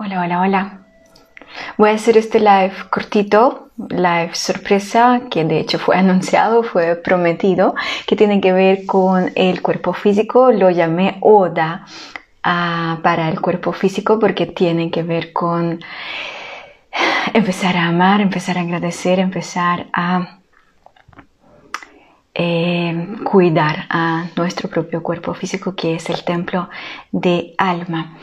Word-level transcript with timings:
Hola, 0.00 0.20
hola, 0.20 0.40
hola. 0.40 0.78
Voy 1.76 1.90
a 1.90 1.94
hacer 1.94 2.16
este 2.16 2.38
live 2.38 2.72
cortito, 2.88 3.70
live 3.88 4.30
sorpresa, 4.32 5.22
que 5.28 5.44
de 5.44 5.58
hecho 5.58 5.80
fue 5.80 5.96
anunciado, 5.98 6.62
fue 6.62 6.94
prometido, 6.94 7.74
que 8.06 8.14
tiene 8.14 8.40
que 8.40 8.52
ver 8.52 8.86
con 8.86 9.32
el 9.34 9.60
cuerpo 9.60 9.92
físico. 9.92 10.52
Lo 10.52 10.70
llamé 10.70 11.18
Oda 11.20 11.84
ah, 12.44 13.00
para 13.02 13.28
el 13.28 13.40
cuerpo 13.40 13.72
físico 13.72 14.20
porque 14.20 14.46
tiene 14.46 14.88
que 14.92 15.02
ver 15.02 15.32
con 15.32 15.80
empezar 17.34 17.76
a 17.76 17.88
amar, 17.88 18.20
empezar 18.20 18.56
a 18.56 18.60
agradecer, 18.60 19.18
empezar 19.18 19.88
a 19.92 20.38
eh, 22.34 23.16
cuidar 23.24 23.86
a 23.90 24.26
nuestro 24.36 24.68
propio 24.68 25.02
cuerpo 25.02 25.34
físico, 25.34 25.74
que 25.74 25.96
es 25.96 26.08
el 26.08 26.22
templo 26.22 26.68
de 27.10 27.52
alma 27.58 28.16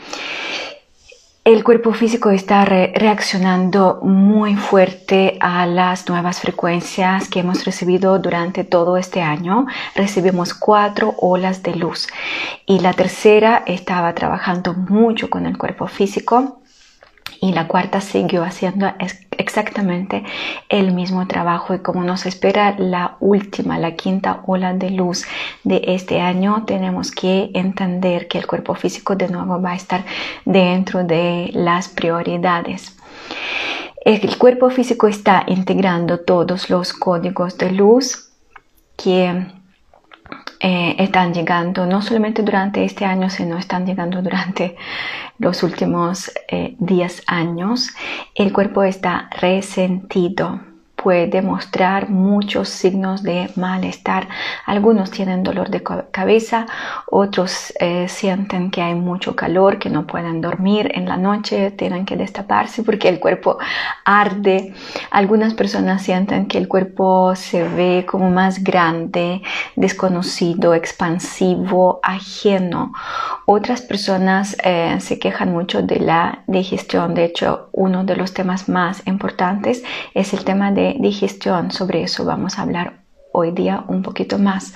el 1.46 1.62
cuerpo 1.62 1.92
físico 1.92 2.30
está 2.30 2.64
reaccionando 2.64 4.00
muy 4.02 4.56
fuerte 4.56 5.38
a 5.38 5.64
las 5.64 6.08
nuevas 6.08 6.40
frecuencias 6.40 7.28
que 7.28 7.38
hemos 7.38 7.64
recibido 7.64 8.18
durante 8.18 8.64
todo 8.64 8.96
este 8.96 9.22
año. 9.22 9.66
Recibimos 9.94 10.54
cuatro 10.54 11.14
olas 11.18 11.62
de 11.62 11.76
luz 11.76 12.08
y 12.66 12.80
la 12.80 12.94
tercera 12.94 13.62
estaba 13.64 14.12
trabajando 14.12 14.74
mucho 14.74 15.30
con 15.30 15.46
el 15.46 15.56
cuerpo 15.56 15.86
físico 15.86 16.62
y 17.40 17.52
la 17.52 17.68
cuarta 17.68 18.00
siguió 18.00 18.44
haciendo 18.44 18.86
exactamente 19.30 20.24
el 20.68 20.92
mismo 20.92 21.26
trabajo 21.26 21.74
y 21.74 21.78
como 21.80 22.02
nos 22.02 22.26
espera 22.26 22.74
la 22.78 23.16
última, 23.20 23.78
la 23.78 23.94
quinta 23.94 24.42
ola 24.46 24.74
de 24.74 24.90
luz 24.90 25.24
de 25.64 25.82
este 25.86 26.20
año, 26.20 26.64
tenemos 26.66 27.10
que 27.10 27.50
entender 27.54 28.28
que 28.28 28.38
el 28.38 28.46
cuerpo 28.46 28.74
físico 28.74 29.16
de 29.16 29.28
nuevo 29.28 29.60
va 29.60 29.72
a 29.72 29.76
estar 29.76 30.04
dentro 30.44 31.04
de 31.04 31.50
las 31.52 31.88
prioridades. 31.88 32.96
El 34.04 34.38
cuerpo 34.38 34.70
físico 34.70 35.08
está 35.08 35.44
integrando 35.48 36.20
todos 36.20 36.70
los 36.70 36.92
códigos 36.92 37.58
de 37.58 37.72
luz 37.72 38.30
que 38.96 39.46
eh, 40.68 40.96
están 40.98 41.32
llegando 41.32 41.86
no 41.86 42.02
solamente 42.02 42.42
durante 42.42 42.84
este 42.84 43.04
año, 43.04 43.30
sino 43.30 43.56
están 43.56 43.86
llegando 43.86 44.20
durante 44.20 44.74
los 45.38 45.62
últimos 45.62 46.32
10 46.50 47.18
eh, 47.20 47.22
años. 47.28 47.90
El 48.34 48.52
cuerpo 48.52 48.82
está 48.82 49.30
resentido 49.40 50.60
puede 51.06 51.40
mostrar 51.40 52.10
muchos 52.10 52.68
signos 52.68 53.22
de 53.22 53.48
malestar. 53.54 54.26
Algunos 54.64 55.12
tienen 55.12 55.44
dolor 55.44 55.70
de 55.70 55.80
cabeza, 56.10 56.66
otros 57.08 57.72
eh, 57.78 58.08
sienten 58.08 58.72
que 58.72 58.82
hay 58.82 58.96
mucho 58.96 59.36
calor, 59.36 59.78
que 59.78 59.88
no 59.88 60.04
pueden 60.04 60.40
dormir 60.40 60.90
en 60.96 61.08
la 61.08 61.16
noche, 61.16 61.70
tienen 61.70 62.06
que 62.06 62.16
destaparse 62.16 62.82
porque 62.82 63.08
el 63.08 63.20
cuerpo 63.20 63.56
arde. 64.04 64.74
Algunas 65.12 65.54
personas 65.54 66.02
sienten 66.02 66.48
que 66.48 66.58
el 66.58 66.66
cuerpo 66.66 67.36
se 67.36 67.62
ve 67.62 68.04
como 68.04 68.28
más 68.28 68.64
grande, 68.64 69.42
desconocido, 69.76 70.74
expansivo, 70.74 72.00
ajeno. 72.02 72.92
Otras 73.46 73.80
personas 73.80 74.56
eh, 74.64 74.96
se 74.98 75.20
quejan 75.20 75.52
mucho 75.52 75.82
de 75.82 76.00
la 76.00 76.42
digestión. 76.48 77.14
De 77.14 77.26
hecho, 77.26 77.68
uno 77.70 78.02
de 78.02 78.16
los 78.16 78.34
temas 78.34 78.68
más 78.68 79.06
importantes 79.06 79.84
es 80.12 80.32
el 80.32 80.44
tema 80.44 80.72
de 80.72 80.95
digestión. 81.00 81.70
Sobre 81.70 82.02
eso 82.02 82.24
vamos 82.24 82.58
a 82.58 82.62
hablar 82.62 83.06
hoy 83.36 83.50
día 83.50 83.84
un 83.88 84.02
poquito 84.02 84.38
más. 84.38 84.72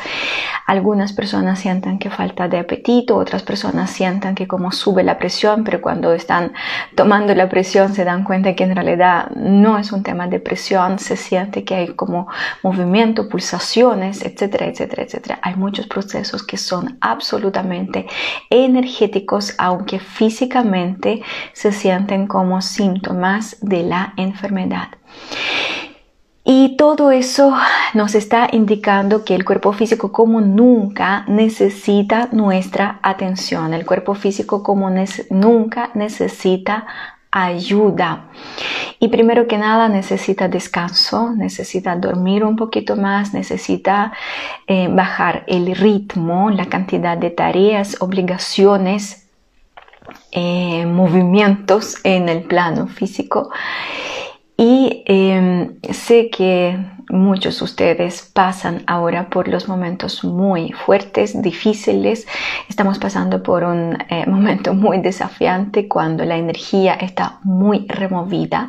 Algunas 0.67 1.13
personas 1.13 1.59
sienten 1.59 1.99
que 1.99 2.11
falta 2.11 2.47
de 2.47 2.59
apetito, 2.59 3.17
otras 3.17 3.43
personas 3.43 3.91
sienten 3.91 4.35
que 4.35 4.47
como 4.47 4.71
sube 4.71 5.03
la 5.03 5.19
presión, 5.19 5.65
pero 5.65 5.81
cuando 5.81 6.13
están 6.13 6.53
tomando 6.95 7.35
la 7.35 7.49
presión 7.49 7.93
se 7.95 8.05
dan 8.05 8.23
cuenta 8.23 8.55
que 8.55 8.65
en 8.65 8.75
realidad 8.77 9.31
no 9.31 9.79
es 9.79 9.91
un 9.91 10.03
tema 10.03 10.29
de 10.29 10.39
presión, 10.39 10.99
se 10.99 11.17
siente 11.17 11.65
que 11.65 11.75
hay 11.75 11.89
como 11.95 12.29
movimiento, 12.63 13.29
pulsaciones, 13.29 14.23
etcétera, 14.23 14.67
etcétera, 14.67 15.03
etcétera. 15.03 15.39
Hay 15.43 15.57
muchos 15.57 15.87
procesos 15.87 16.45
que 16.45 16.57
son 16.57 16.99
absolutamente 17.01 18.07
energéticos, 18.51 19.55
aunque 19.59 19.99
físicamente 19.99 21.23
se 21.53 21.73
sienten 21.73 22.27
como 22.27 22.61
síntomas 22.61 23.57
de 23.61 23.83
la 23.83 24.13
enfermedad. 24.17 24.89
Y 26.53 26.75
todo 26.77 27.13
eso 27.13 27.57
nos 27.95 28.17
está 28.17 28.49
indicando 28.51 29.25
que 29.25 29.37
el 29.37 29.45
cuerpo 29.45 29.73
físico 29.73 30.11
como 30.11 30.41
nunca 30.41 31.25
necesita 31.29 32.29
nuestra 32.33 32.99
atención. 33.05 33.73
El 33.73 33.87
cuerpo 33.87 34.17
físico 34.17 34.65
como 34.65 34.91
nunca 35.31 35.91
necesita 35.95 36.89
ayuda. 37.31 38.31
Y 38.99 39.07
primero 39.07 39.47
que 39.47 39.59
nada 39.59 39.89
necesita 39.89 40.49
descanso, 40.49 41.31
necesita 41.37 41.95
dormir 41.95 42.43
un 42.43 42.57
poquito 42.57 42.97
más, 42.97 43.33
necesita 43.33 44.13
eh, 44.67 44.89
bajar 44.91 45.45
el 45.47 45.77
ritmo, 45.77 46.51
la 46.51 46.67
cantidad 46.67 47.17
de 47.17 47.31
tareas, 47.31 47.97
obligaciones, 48.01 49.29
eh, 50.33 50.85
movimientos 50.85 51.99
en 52.03 52.29
el 52.29 52.43
plano 52.43 52.89
físico 52.89 53.51
y 54.61 55.05
em, 55.07 55.81
sé 55.91 56.29
que 56.29 56.79
muchos 57.09 57.59
de 57.59 57.65
ustedes 57.65 58.31
pasan 58.35 58.83
ahora 58.87 59.31
por 59.31 59.49
los 59.49 59.69
momentos 59.69 60.23
muy 60.23 60.73
fuertes, 60.73 61.41
difíciles. 61.41 62.27
Estamos 62.69 62.99
pasando 62.99 63.43
por 63.43 63.65
un 63.65 63.97
eh, 64.11 64.27
momento 64.29 64.75
muy 64.75 64.99
desafiante 64.99 65.89
cuando 65.89 66.27
la 66.27 66.37
energía 66.37 66.93
está 66.93 67.39
muy 67.43 67.87
removida. 67.89 68.69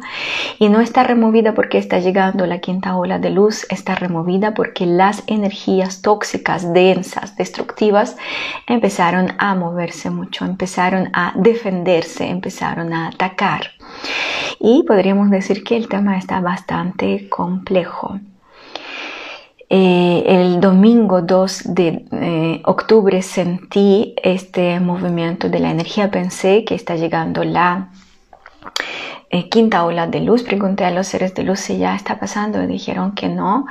Y 0.59 0.69
no 0.69 0.79
está 0.79 1.03
removida 1.03 1.53
porque 1.53 1.78
está 1.78 2.00
llegando 2.00 2.46
la 2.46 2.59
quinta 2.59 2.96
ola 2.96 3.19
de 3.19 3.29
luz, 3.29 3.68
está 3.69 3.94
removida 3.94 4.53
porque 4.53 4.85
las 4.85 5.23
energías 5.28 6.02
tóxicas, 6.02 6.72
densas, 6.72 7.35
destructivas, 7.35 8.16
empezaron 8.66 9.34
a 9.40 9.56
moverse 9.56 10.09
mucho, 10.09 10.46
empezaron 10.46 11.09
a 11.12 11.34
defenderse, 11.35 12.29
empezaron 12.29 12.94
a 12.94 13.09
atacar. 13.09 13.72
Y 14.59 14.84
podríamos 14.84 15.29
decir 15.29 15.63
que 15.63 15.75
el 15.75 15.88
tema 15.88 16.17
está 16.17 16.39
bastante 16.39 17.28
complejo. 17.29 18.19
Eh, 19.73 20.23
el 20.28 20.59
domingo 20.59 21.22
2 21.22 21.73
de 21.73 22.06
eh, 22.11 22.61
octubre 22.66 23.22
sentí 23.22 24.13
este 24.22 24.81
movimiento 24.81 25.47
de 25.47 25.59
la 25.59 25.72
energía, 25.72 26.11
pensé 26.11 26.66
que 26.66 26.75
está 26.75 26.97
llegando 26.97 27.45
la 27.45 27.90
eh, 29.29 29.47
quinta 29.47 29.85
ola 29.85 30.07
de 30.07 30.19
luz, 30.19 30.44
pregunté 30.44 30.84
a 30.84 30.91
los 30.91 31.07
seres 31.07 31.34
de 31.35 31.44
luz 31.44 31.61
si 31.61 31.78
ya 31.78 31.95
está 31.95 32.19
pasando. 32.19 32.61
Y 32.61 32.67
dijeron 32.67 33.13
que 33.13 33.29
no 33.29 33.66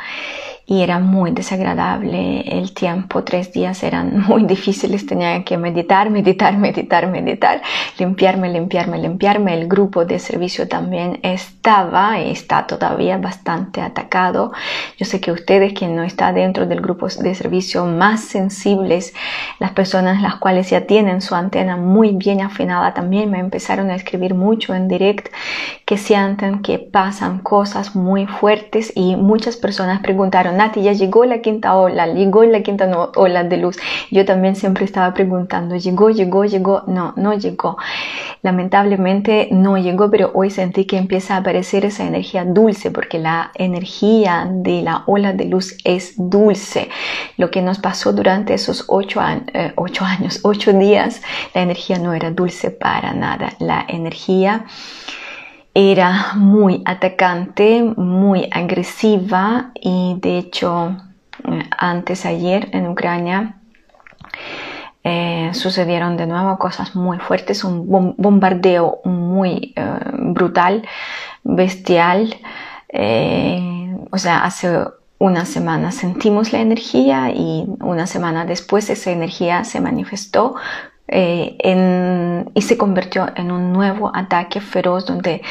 y 0.71 0.83
era 0.83 1.01
muy 1.01 1.33
desagradable 1.33 2.43
el 2.43 2.73
tiempo, 2.73 3.25
tres 3.25 3.53
días 3.53 3.83
eran 3.83 4.21
muy 4.29 4.45
difíciles, 4.45 5.05
tenía 5.05 5.43
que 5.43 5.59
meditar, 5.59 6.11
meditar, 6.11 6.57
meditar, 6.57 7.09
meditar, 7.09 7.61
limpiarme, 7.99 8.49
limpiarme, 8.51 8.99
limpiarme. 8.99 9.55
El 9.55 9.67
grupo 9.67 10.05
de 10.05 10.21
servicio 10.21 10.69
también 10.69 11.19
estaba 11.25 12.21
y 12.21 12.31
está 12.31 12.69
todavía 12.69 13.19
bastante 13.19 13.81
atacado. 13.81 14.53
Yo 14.97 15.07
sé 15.07 15.21
que 15.21 15.33
ustedes, 15.33 15.73
quien 15.73 15.97
no 15.97 16.05
está 16.05 16.33
dentro 16.33 16.67
del 16.67 16.81
grupo 16.81 17.09
de 17.09 17.35
servicio 17.35 17.85
más 17.87 18.21
sensibles, 18.21 19.13
las 19.59 19.73
personas 19.73 20.23
las 20.23 20.37
cuales 20.37 20.71
ya 20.71 20.83
tienen 20.83 21.21
su 21.21 21.35
antena 21.35 21.77
muy 21.77 22.13
bien 22.13 22.43
afinada, 22.43 22.95
también 22.95 23.29
me 23.29 23.41
empezaron 23.41 23.91
a 23.91 23.97
escribir 23.97 24.35
mucho 24.35 24.73
en 24.73 24.87
direct 24.87 25.35
que 25.85 25.99
sienten 25.99 26.63
que 26.63 26.79
pasan 26.79 27.41
cosas 27.41 27.97
muy 27.97 28.29
fuertes 28.29 28.93
y 28.95 29.17
muchas 29.17 29.57
personas 29.57 29.99
preguntaron, 29.99 30.60
Nati, 30.61 30.83
ya 30.83 30.93
llegó 30.93 31.25
la 31.25 31.41
quinta 31.41 31.75
ola, 31.75 32.07
llegó 32.09 32.45
la 32.45 32.61
quinta 32.63 32.87
ola 33.17 33.45
de 33.45 33.57
luz. 33.57 33.79
Yo 34.11 34.27
también 34.27 34.57
siempre 34.57 34.85
estaba 34.85 35.15
preguntando, 35.15 35.75
llegó, 35.75 36.11
llegó, 36.11 36.45
llegó, 36.45 36.83
no, 36.87 37.15
no 37.17 37.33
llegó. 37.33 37.79
Lamentablemente 38.43 39.49
no 39.53 39.79
llegó, 39.79 40.11
pero 40.11 40.31
hoy 40.35 40.51
sentí 40.51 40.85
que 40.85 40.99
empieza 40.99 41.35
a 41.35 41.39
aparecer 41.39 41.87
esa 41.87 42.05
energía 42.07 42.45
dulce, 42.45 42.91
porque 42.91 43.19
la 43.19 43.53
energía 43.55 44.47
de 44.51 44.83
la 44.83 45.05
ola 45.07 45.33
de 45.33 45.47
luz 45.47 45.79
es 45.85 46.13
dulce. 46.19 46.91
Lo 47.39 47.51
que 47.51 47.63
nos 47.63 47.79
pasó 47.79 48.13
durante 48.13 48.53
esos 48.53 48.85
ocho, 48.89 49.23
eh, 49.55 49.73
ocho 49.77 50.05
años, 50.05 50.41
ocho 50.43 50.75
días, 50.75 51.23
la 51.55 51.63
energía 51.63 51.99
no 51.99 52.13
era 52.13 52.31
dulce 52.31 52.71
para 52.71 53.15
nada. 53.15 53.55
La 53.61 53.87
energía 53.89 54.67
era 55.75 56.33
muy 56.35 56.83
atacante, 56.85 57.83
muy 57.97 58.49
agresiva 58.51 59.71
y 59.75 60.17
de 60.21 60.39
hecho 60.39 60.97
eh, 61.49 61.63
antes 61.79 62.27
ayer 62.27 62.69
en 62.73 62.89
Ucrania 62.89 63.57
eh, 65.05 65.51
sucedieron 65.55 66.17
de 66.17 66.27
nuevo 66.27 66.59
cosas 66.59 66.95
muy 66.95 67.19
fuertes, 67.19 67.65
un 67.65 68.15
bombardeo 68.19 69.01
muy 69.05 69.73
eh, 69.77 69.99
brutal, 70.13 70.87
bestial. 71.43 72.37
o 74.13 74.19
sea, 74.19 74.45
hace 74.45 74.69
una 75.19 75.45
semana 75.45 75.93
sentimos 75.93 76.53
la 76.53 76.61
energía 76.61 77.31
y 77.31 77.67
una 77.81 78.07
semana 78.07 78.45
después 78.45 78.91
esa 78.91 79.11
energía 79.11 79.65
se 79.65 79.81
manifestó 79.81 80.57
eh, 81.13 82.45
y 82.55 82.63
se 82.63 82.79
convirtió 82.79 83.27
en 83.35 83.51
un 83.51 83.73
nuevo 83.73 84.13
ataque 84.15 84.61
feroz 84.61 85.07
donde 85.07 85.43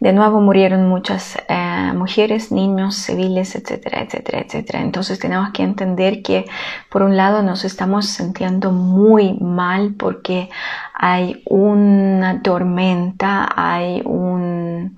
de 0.00 0.12
nuevo 0.12 0.40
murieron 0.40 0.88
muchas 0.88 1.36
eh, 1.48 1.92
mujeres, 1.94 2.50
niños, 2.50 2.96
civiles, 2.96 3.54
etcétera, 3.54 4.02
etcétera, 4.02 4.40
etcétera. 4.40 4.80
Entonces 4.80 5.18
tenemos 5.18 5.50
que 5.50 5.62
entender 5.62 6.22
que 6.22 6.46
por 6.90 7.02
un 7.02 7.16
lado 7.16 7.42
nos 7.42 7.64
estamos 7.64 8.06
sintiendo 8.06 8.72
muy 8.72 9.34
mal 9.34 9.94
porque 9.96 10.50
hay 10.92 11.42
una 11.46 12.42
tormenta, 12.42 13.48
hay 13.54 14.02
un 14.04 14.96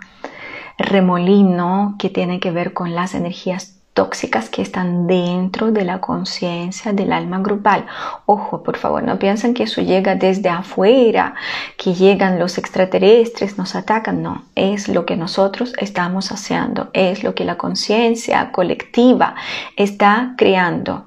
remolino 0.79 1.97
que 1.99 2.09
tiene 2.09 2.41
que 2.41 2.51
ver 2.51 2.73
con 2.73 2.95
las 2.95 3.15
energías 3.15 3.78
tóxicas 3.99 4.49
que 4.49 4.63
están 4.63 5.09
dentro 5.09 5.73
de 5.73 5.85
la 5.85 6.01
conciencia 6.01 6.93
del 6.93 7.13
alma 7.13 7.41
grupal. 7.41 7.85
Ojo, 8.27 8.63
por 8.63 8.77
favor, 8.77 9.03
no 9.03 9.19
piensen 9.19 9.55
que 9.55 9.65
eso 9.65 9.83
llega 9.83 10.15
desde 10.15 10.51
afuera, 10.51 11.35
que 11.77 11.95
llegan 11.95 12.39
los 12.39 12.59
extraterrestres, 12.59 13.59
nos 13.59 13.75
atacan. 13.75 14.23
No, 14.23 14.45
es 14.55 14.87
lo 14.87 15.05
que 15.05 15.17
nosotros 15.17 15.73
estamos 15.79 16.31
haciendo, 16.31 16.91
es 16.93 17.25
lo 17.25 17.35
que 17.35 17.45
la 17.45 17.59
conciencia 17.59 18.53
colectiva 18.53 19.35
está 19.75 20.35
creando 20.37 21.07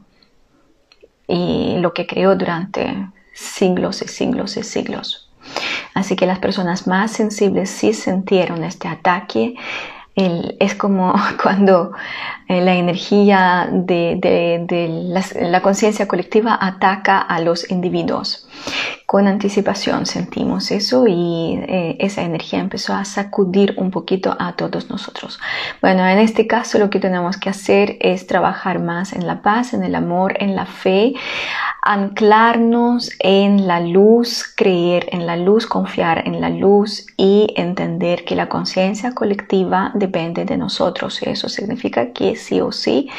y 1.30 1.78
lo 1.78 1.94
que 1.94 2.06
creó 2.06 2.36
durante 2.36 3.08
siglos 3.34 4.02
y 4.02 4.10
siglos 4.10 4.58
y 4.58 4.64
siglos. 4.64 5.32
Así 5.94 6.18
que 6.18 6.26
las 6.26 6.40
personas 6.40 6.88
más 6.88 7.12
sensibles 7.12 7.70
sí 7.70 7.94
sintieron 7.94 8.66
este 8.66 8.90
ataque 8.90 9.56
es 10.16 10.76
como 10.76 11.14
cuando 11.42 11.94
eh, 12.48 12.62
la 12.62 12.76
energía 12.76 13.70
de, 13.72 14.20
la, 15.42 15.62
conciencia 15.62 16.08
colectiva 16.08 16.58
ataca 16.60 17.20
a 17.20 17.40
los 17.40 17.70
individuos. 17.72 18.48
Con 19.12 19.28
anticipación 19.28 20.06
sentimos 20.06 20.72
eso 20.72 21.06
y 21.06 21.60
eh, 21.68 21.98
esa 22.00 22.22
energía 22.22 22.60
empezó 22.60 22.94
a 22.94 23.04
sacudir 23.04 23.74
un 23.76 23.92
poquito 23.92 24.38
a 24.40 24.54
todos 24.54 24.90
nosotros. 24.90 25.38
Bueno, 25.82 26.08
en 26.08 26.18
este 26.18 26.48
caso 26.48 26.80
lo 26.80 26.90
que 26.90 27.02
tenemos 27.02 27.36
que 27.36 27.50
hacer 27.50 27.98
es 28.00 28.26
trabajar 28.26 28.80
más 28.80 29.12
en 29.12 29.28
la 29.28 29.42
paz, 29.42 29.74
en 29.74 29.84
el 29.84 29.96
amor, 29.96 30.38
en 30.40 30.56
la 30.56 30.66
fe, 30.66 31.14
anclarnos 31.82 33.10
en 33.20 33.68
la 33.68 33.80
luz, 33.80 34.46
creer 34.56 35.10
en 35.12 35.26
la 35.26 35.36
luz, 35.36 35.66
confiar 35.66 36.28
en 36.28 36.40
la 36.40 36.50
luz 36.50 37.08
y 37.18 37.52
entender 37.58 38.24
que 38.24 38.36
la 38.36 38.48
conciencia 38.48 39.14
colectiva 39.14 39.92
depende 39.96 40.46
de 40.46 40.58
nosotros. 40.58 41.22
Eso 41.24 41.50
significa 41.50 42.14
que 42.14 42.36
sí 42.36 42.62
o 42.62 42.72
sí 42.72 43.10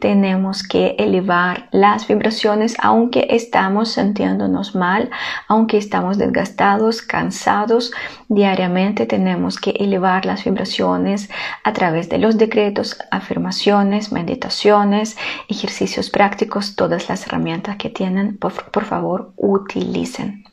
tenemos 0.00 0.62
que 0.62 0.96
elevar 0.98 1.68
las 1.72 2.08
vibraciones 2.08 2.74
aunque 2.80 3.26
estamos 3.30 3.92
sintiéndonos 3.92 4.74
mal, 4.74 5.10
aunque 5.48 5.78
estamos 5.78 6.18
desgastados, 6.18 7.02
cansados. 7.02 7.92
Diariamente 8.28 9.06
tenemos 9.06 9.58
que 9.58 9.70
elevar 9.70 10.26
las 10.26 10.44
vibraciones 10.44 11.28
a 11.64 11.72
través 11.72 12.08
de 12.08 12.18
los 12.18 12.38
decretos, 12.38 12.98
afirmaciones, 13.10 14.12
meditaciones, 14.12 15.16
ejercicios 15.48 16.10
prácticos, 16.10 16.76
todas 16.76 17.08
las 17.08 17.26
herramientas 17.26 17.76
que 17.76 17.90
tienen 17.90 18.36
por, 18.38 18.84
favor, 18.84 19.32
utilicen. 19.36 20.44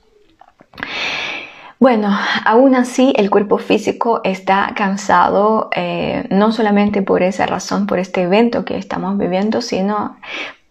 Bueno, 1.79 2.17
aún 2.45 2.75
así 2.75 3.13
el 3.17 3.29
cuerpo 3.29 3.57
físico 3.57 4.21
está 4.23 4.71
cansado, 4.73 5.69
eh, 5.75 6.25
no 6.29 6.53
solamente 6.53 7.01
por 7.01 7.21
esa 7.23 7.45
razón, 7.45 7.87
por 7.87 7.99
este 7.99 8.21
evento 8.21 8.63
que 8.63 8.77
estamos 8.77 9.17
viviendo, 9.17 9.61
sino 9.61 10.15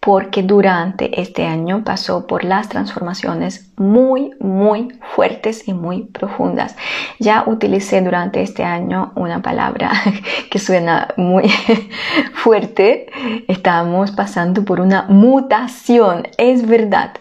porque 0.03 0.43
durante 0.43 1.21
este 1.21 1.45
año 1.45 1.83
pasó 1.85 2.27
por 2.27 2.43
las 2.43 2.67
transformaciones 2.67 3.71
muy, 3.77 4.31
muy 4.39 4.89
fuertes 5.15 5.67
y 5.67 5.73
muy 5.73 6.03
profundas. 6.03 6.75
Ya 7.19 7.45
utilicé 7.47 8.01
durante 8.01 8.41
este 8.41 8.65
año 8.65 9.13
una 9.15 9.41
palabra 9.41 9.91
que 10.51 10.59
suena 10.59 11.07
muy 11.15 11.49
fuerte. 12.33 13.07
Estamos 13.47 14.11
pasando 14.11 14.65
por 14.65 14.81
una 14.81 15.03
mutación, 15.07 16.27
es 16.37 16.67
verdad. 16.67 17.13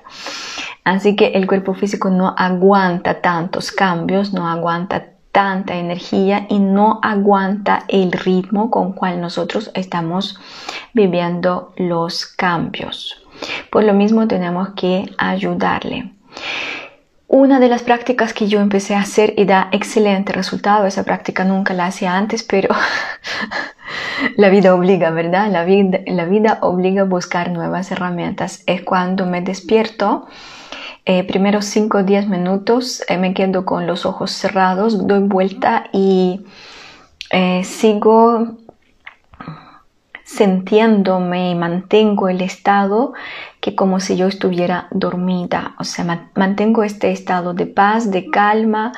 Así 0.82 1.14
que 1.14 1.26
el 1.28 1.46
cuerpo 1.46 1.74
físico 1.74 2.10
no 2.10 2.34
aguanta 2.36 3.20
tantos 3.20 3.70
cambios, 3.70 4.32
no 4.32 4.48
aguanta 4.48 5.11
tanta 5.32 5.76
energía 5.76 6.46
y 6.48 6.58
no 6.58 7.00
aguanta 7.02 7.84
el 7.88 8.12
ritmo 8.12 8.70
con 8.70 8.92
cual 8.92 9.20
nosotros 9.20 9.70
estamos 9.74 10.38
viviendo 10.92 11.72
los 11.76 12.26
cambios. 12.26 13.16
Por 13.70 13.84
lo 13.84 13.94
mismo 13.94 14.28
tenemos 14.28 14.70
que 14.76 15.10
ayudarle. 15.18 16.12
Una 17.34 17.60
de 17.60 17.68
las 17.68 17.82
prácticas 17.82 18.34
que 18.34 18.46
yo 18.46 18.60
empecé 18.60 18.94
a 18.94 19.00
hacer 19.00 19.32
y 19.38 19.46
da 19.46 19.70
excelente 19.72 20.34
resultado, 20.34 20.84
esa 20.84 21.02
práctica 21.02 21.44
nunca 21.44 21.72
la 21.72 21.86
hacía 21.86 22.14
antes, 22.14 22.42
pero 22.42 22.68
la 24.36 24.50
vida 24.50 24.74
obliga, 24.74 25.08
¿verdad? 25.10 25.50
La 25.50 25.64
vida, 25.64 26.00
la 26.06 26.26
vida 26.26 26.58
obliga 26.60 27.02
a 27.02 27.06
buscar 27.06 27.50
nuevas 27.50 27.90
herramientas. 27.90 28.62
Es 28.66 28.82
cuando 28.82 29.24
me 29.24 29.40
despierto 29.40 30.26
eh, 31.04 31.24
primero 31.24 31.62
5 31.62 31.98
o 31.98 32.02
10 32.04 32.28
minutos 32.28 33.02
eh, 33.08 33.18
me 33.18 33.34
quedo 33.34 33.64
con 33.64 33.86
los 33.86 34.06
ojos 34.06 34.30
cerrados, 34.30 35.06
doy 35.06 35.20
vuelta 35.20 35.84
y 35.92 36.44
eh, 37.30 37.64
sigo 37.64 38.58
sintiéndome 40.24 41.54
mantengo 41.56 42.28
el 42.28 42.40
estado 42.40 43.12
que 43.60 43.74
como 43.74 44.00
si 44.00 44.16
yo 44.16 44.28
estuviera 44.28 44.86
dormida, 44.90 45.74
o 45.78 45.84
sea, 45.84 46.30
mantengo 46.34 46.84
este 46.84 47.10
estado 47.10 47.52
de 47.52 47.66
paz, 47.66 48.10
de 48.10 48.30
calma 48.30 48.92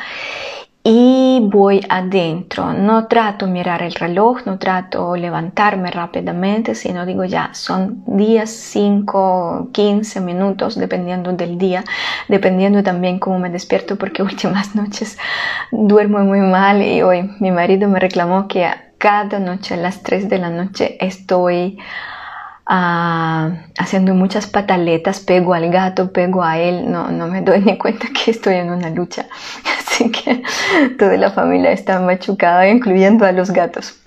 y 0.87 1.41
voy 1.43 1.81
adentro. 1.89 2.75
No 2.75 3.07
trato 3.07 3.47
mirar 3.47 3.83
el 3.83 3.95
reloj, 3.95 4.45
no 4.45 4.59
trato 4.59 5.17
levantarme 5.17 5.91
rápidamente, 5.91 6.75
sino 6.75 7.07
digo 7.07 7.25
ya, 7.25 7.55
son 7.55 8.05
10, 8.07 8.51
5, 8.51 9.71
15 9.73 10.21
minutos, 10.21 10.77
dependiendo 10.77 11.33
del 11.33 11.57
día, 11.57 11.85
dependiendo 12.29 12.83
también 12.83 13.19
cómo 13.19 13.39
me 13.39 13.49
despierto, 13.49 13.97
porque 13.97 14.23
últimas 14.35 14.77
noches 14.77 15.17
duermo 15.73 16.19
muy 16.19 16.41
mal 16.41 16.83
y 16.83 17.01
hoy 17.01 17.31
mi 17.41 17.51
marido 17.51 17.89
me 17.89 17.99
reclamó 17.99 18.47
que 18.47 18.69
cada 18.99 19.39
noche 19.39 19.75
a 19.75 19.79
las 19.79 20.03
3 20.03 20.29
de 20.29 20.39
la 20.39 20.51
noche 20.51 20.99
estoy 21.01 21.79
Haciendo 22.67 24.15
muchas 24.15 24.47
pataletas, 24.47 25.21
pego 25.21 25.53
al 25.53 25.71
gato, 25.71 26.13
pego 26.13 26.43
a 26.43 26.59
él, 26.59 26.91
no, 26.91 27.11
no 27.11 27.27
me 27.27 27.43
doy 27.43 27.61
ni 27.65 27.77
cuenta 27.77 28.09
que 28.09 28.31
estoy 28.31 28.55
en 28.55 28.71
una 28.71 28.91
lucha. 28.91 29.27
Así 29.79 30.11
que 30.11 30.43
toda 30.99 31.17
la 31.17 31.31
familia 31.31 31.73
está 31.73 32.01
machucada, 32.01 32.69
incluyendo 32.69 33.27
a 33.27 33.33
los 33.33 33.51
gatos. 33.51 34.01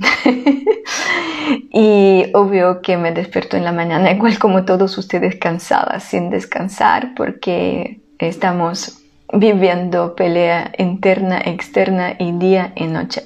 y 1.72 2.26
obvio 2.34 2.82
que 2.82 2.98
me 2.98 3.12
despierto 3.12 3.58
en 3.58 3.64
la 3.64 3.72
mañana, 3.72 4.12
igual 4.12 4.38
como 4.40 4.66
todos 4.66 4.98
ustedes, 4.98 5.36
cansadas, 5.36 6.04
sin 6.04 6.30
descansar, 6.30 7.14
porque 7.16 8.02
estamos 8.20 9.00
viviendo 9.34 10.16
pelea 10.16 10.72
interna, 10.78 11.40
externa 11.40 12.16
y 12.18 12.32
día 12.34 12.72
y 12.76 12.86
noche. 12.86 13.24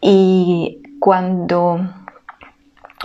Y 0.00 0.82
cuando 0.98 1.80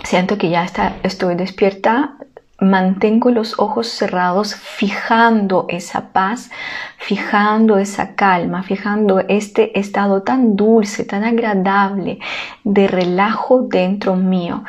siento 0.04 0.38
que 0.38 0.50
ya 0.50 0.64
está, 0.64 0.96
estoy 1.02 1.34
despierta, 1.34 2.14
mantengo 2.60 3.30
los 3.30 3.58
ojos 3.58 3.88
cerrados 3.88 4.54
fijando 4.54 5.66
esa 5.68 6.12
paz, 6.12 6.50
fijando 6.98 7.78
esa 7.78 8.14
calma, 8.14 8.62
fijando 8.62 9.20
este 9.20 9.78
estado 9.78 10.22
tan 10.22 10.56
dulce, 10.56 11.04
tan 11.04 11.24
agradable 11.24 12.18
de 12.64 12.86
relajo 12.86 13.62
dentro 13.62 14.14
mío. 14.14 14.64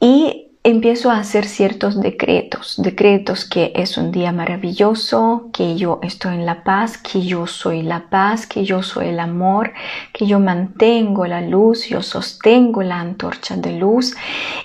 Y 0.00 0.45
empiezo 0.70 1.12
a 1.12 1.18
hacer 1.18 1.44
ciertos 1.44 2.00
decretos, 2.00 2.74
decretos 2.78 3.44
que 3.44 3.72
es 3.76 3.96
un 3.96 4.10
día 4.10 4.32
maravilloso, 4.32 5.48
que 5.52 5.76
yo 5.76 6.00
estoy 6.02 6.34
en 6.34 6.44
la 6.44 6.64
paz, 6.64 6.98
que 6.98 7.22
yo 7.22 7.46
soy 7.46 7.82
la 7.82 8.10
paz, 8.10 8.48
que 8.48 8.64
yo 8.64 8.82
soy 8.82 9.08
el 9.08 9.20
amor, 9.20 9.72
que 10.12 10.26
yo 10.26 10.40
mantengo 10.40 11.24
la 11.26 11.40
luz, 11.40 11.86
yo 11.86 12.02
sostengo 12.02 12.82
la 12.82 12.98
antorcha 12.98 13.56
de 13.56 13.78
luz. 13.78 14.16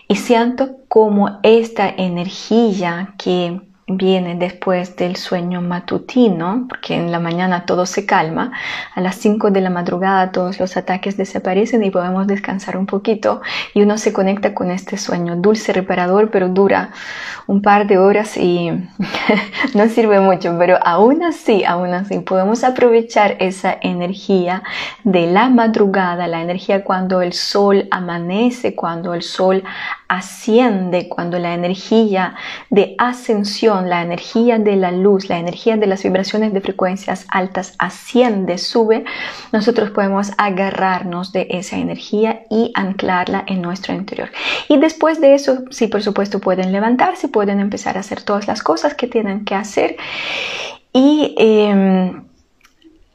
Y 0.07 0.15
siento 0.15 0.77
como 0.87 1.39
esta 1.43 1.87
energía 1.87 3.13
que 3.19 3.61
viene 3.97 4.35
después 4.35 4.95
del 4.95 5.15
sueño 5.15 5.61
matutino, 5.61 6.65
porque 6.69 6.95
en 6.95 7.11
la 7.11 7.19
mañana 7.19 7.65
todo 7.65 7.85
se 7.85 8.05
calma, 8.05 8.51
a 8.95 9.01
las 9.01 9.15
5 9.15 9.51
de 9.51 9.61
la 9.61 9.69
madrugada 9.69 10.31
todos 10.31 10.59
los 10.59 10.77
ataques 10.77 11.17
desaparecen 11.17 11.83
y 11.83 11.91
podemos 11.91 12.27
descansar 12.27 12.77
un 12.77 12.85
poquito. 12.85 13.41
Y 13.73 13.81
uno 13.81 13.97
se 13.97 14.13
conecta 14.13 14.53
con 14.53 14.71
este 14.71 14.97
sueño 14.97 15.35
dulce, 15.35 15.73
reparador, 15.73 16.31
pero 16.31 16.49
dura 16.49 16.91
un 17.47 17.61
par 17.61 17.87
de 17.87 17.97
horas 17.97 18.37
y 18.37 18.71
no 19.73 19.87
sirve 19.89 20.19
mucho, 20.19 20.55
pero 20.57 20.77
aún 20.83 21.23
así, 21.23 21.63
aún 21.63 21.93
así 21.93 22.19
podemos 22.19 22.63
aprovechar 22.63 23.35
esa 23.39 23.77
energía 23.81 24.63
de 25.03 25.27
la 25.27 25.49
madrugada, 25.49 26.27
la 26.27 26.41
energía 26.41 26.83
cuando 26.83 27.21
el 27.21 27.33
sol 27.33 27.87
amanece, 27.91 28.75
cuando 28.75 29.13
el 29.13 29.21
sol 29.21 29.63
asciende, 30.07 31.07
cuando 31.07 31.39
la 31.39 31.53
energía 31.53 32.35
de 32.69 32.95
ascensión 32.97 33.80
la 33.87 34.01
energía 34.01 34.59
de 34.59 34.75
la 34.75 34.91
luz, 34.91 35.29
la 35.29 35.37
energía 35.37 35.77
de 35.77 35.87
las 35.87 36.03
vibraciones 36.03 36.53
de 36.53 36.61
frecuencias 36.61 37.25
altas 37.29 37.75
asciende, 37.77 38.57
sube, 38.57 39.05
nosotros 39.51 39.91
podemos 39.91 40.31
agarrarnos 40.37 41.31
de 41.31 41.47
esa 41.51 41.77
energía 41.77 42.43
y 42.49 42.71
anclarla 42.75 43.43
en 43.47 43.61
nuestro 43.61 43.93
interior. 43.93 44.29
Y 44.67 44.77
después 44.77 45.21
de 45.21 45.35
eso, 45.35 45.63
sí, 45.69 45.87
por 45.87 46.01
supuesto, 46.01 46.39
pueden 46.39 46.71
levantarse, 46.71 47.27
pueden 47.27 47.59
empezar 47.59 47.97
a 47.97 48.01
hacer 48.01 48.21
todas 48.21 48.47
las 48.47 48.63
cosas 48.63 48.93
que 48.93 49.07
tienen 49.07 49.45
que 49.45 49.55
hacer 49.55 49.97
y 50.93 51.35
em, 51.37 52.23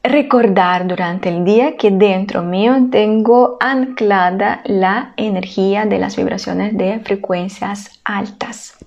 recordar 0.03 0.87
durante 0.87 1.29
el 1.29 1.43
día 1.43 1.77
que 1.77 1.91
dentro 1.91 2.41
mío 2.43 2.75
tengo 2.91 3.57
anclada 3.59 4.61
la 4.65 5.13
energía 5.17 5.85
de 5.85 5.99
las 5.99 6.15
vibraciones 6.15 6.77
de 6.77 6.99
frecuencias 6.99 7.99
altas. 8.03 8.77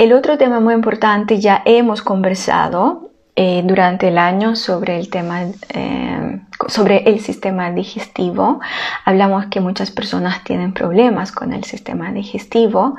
El 0.00 0.14
otro 0.14 0.38
tema 0.38 0.60
muy 0.60 0.72
importante, 0.72 1.40
ya 1.40 1.60
hemos 1.66 2.00
conversado 2.00 3.10
eh, 3.36 3.60
durante 3.66 4.08
el 4.08 4.16
año 4.16 4.56
sobre 4.56 4.98
el 4.98 5.10
tema, 5.10 5.42
eh, 5.74 6.40
sobre 6.68 7.02
el 7.10 7.20
sistema 7.20 7.70
digestivo. 7.70 8.60
Hablamos 9.04 9.48
que 9.50 9.60
muchas 9.60 9.90
personas 9.90 10.42
tienen 10.42 10.72
problemas 10.72 11.32
con 11.32 11.52
el 11.52 11.64
sistema 11.64 12.12
digestivo 12.12 12.96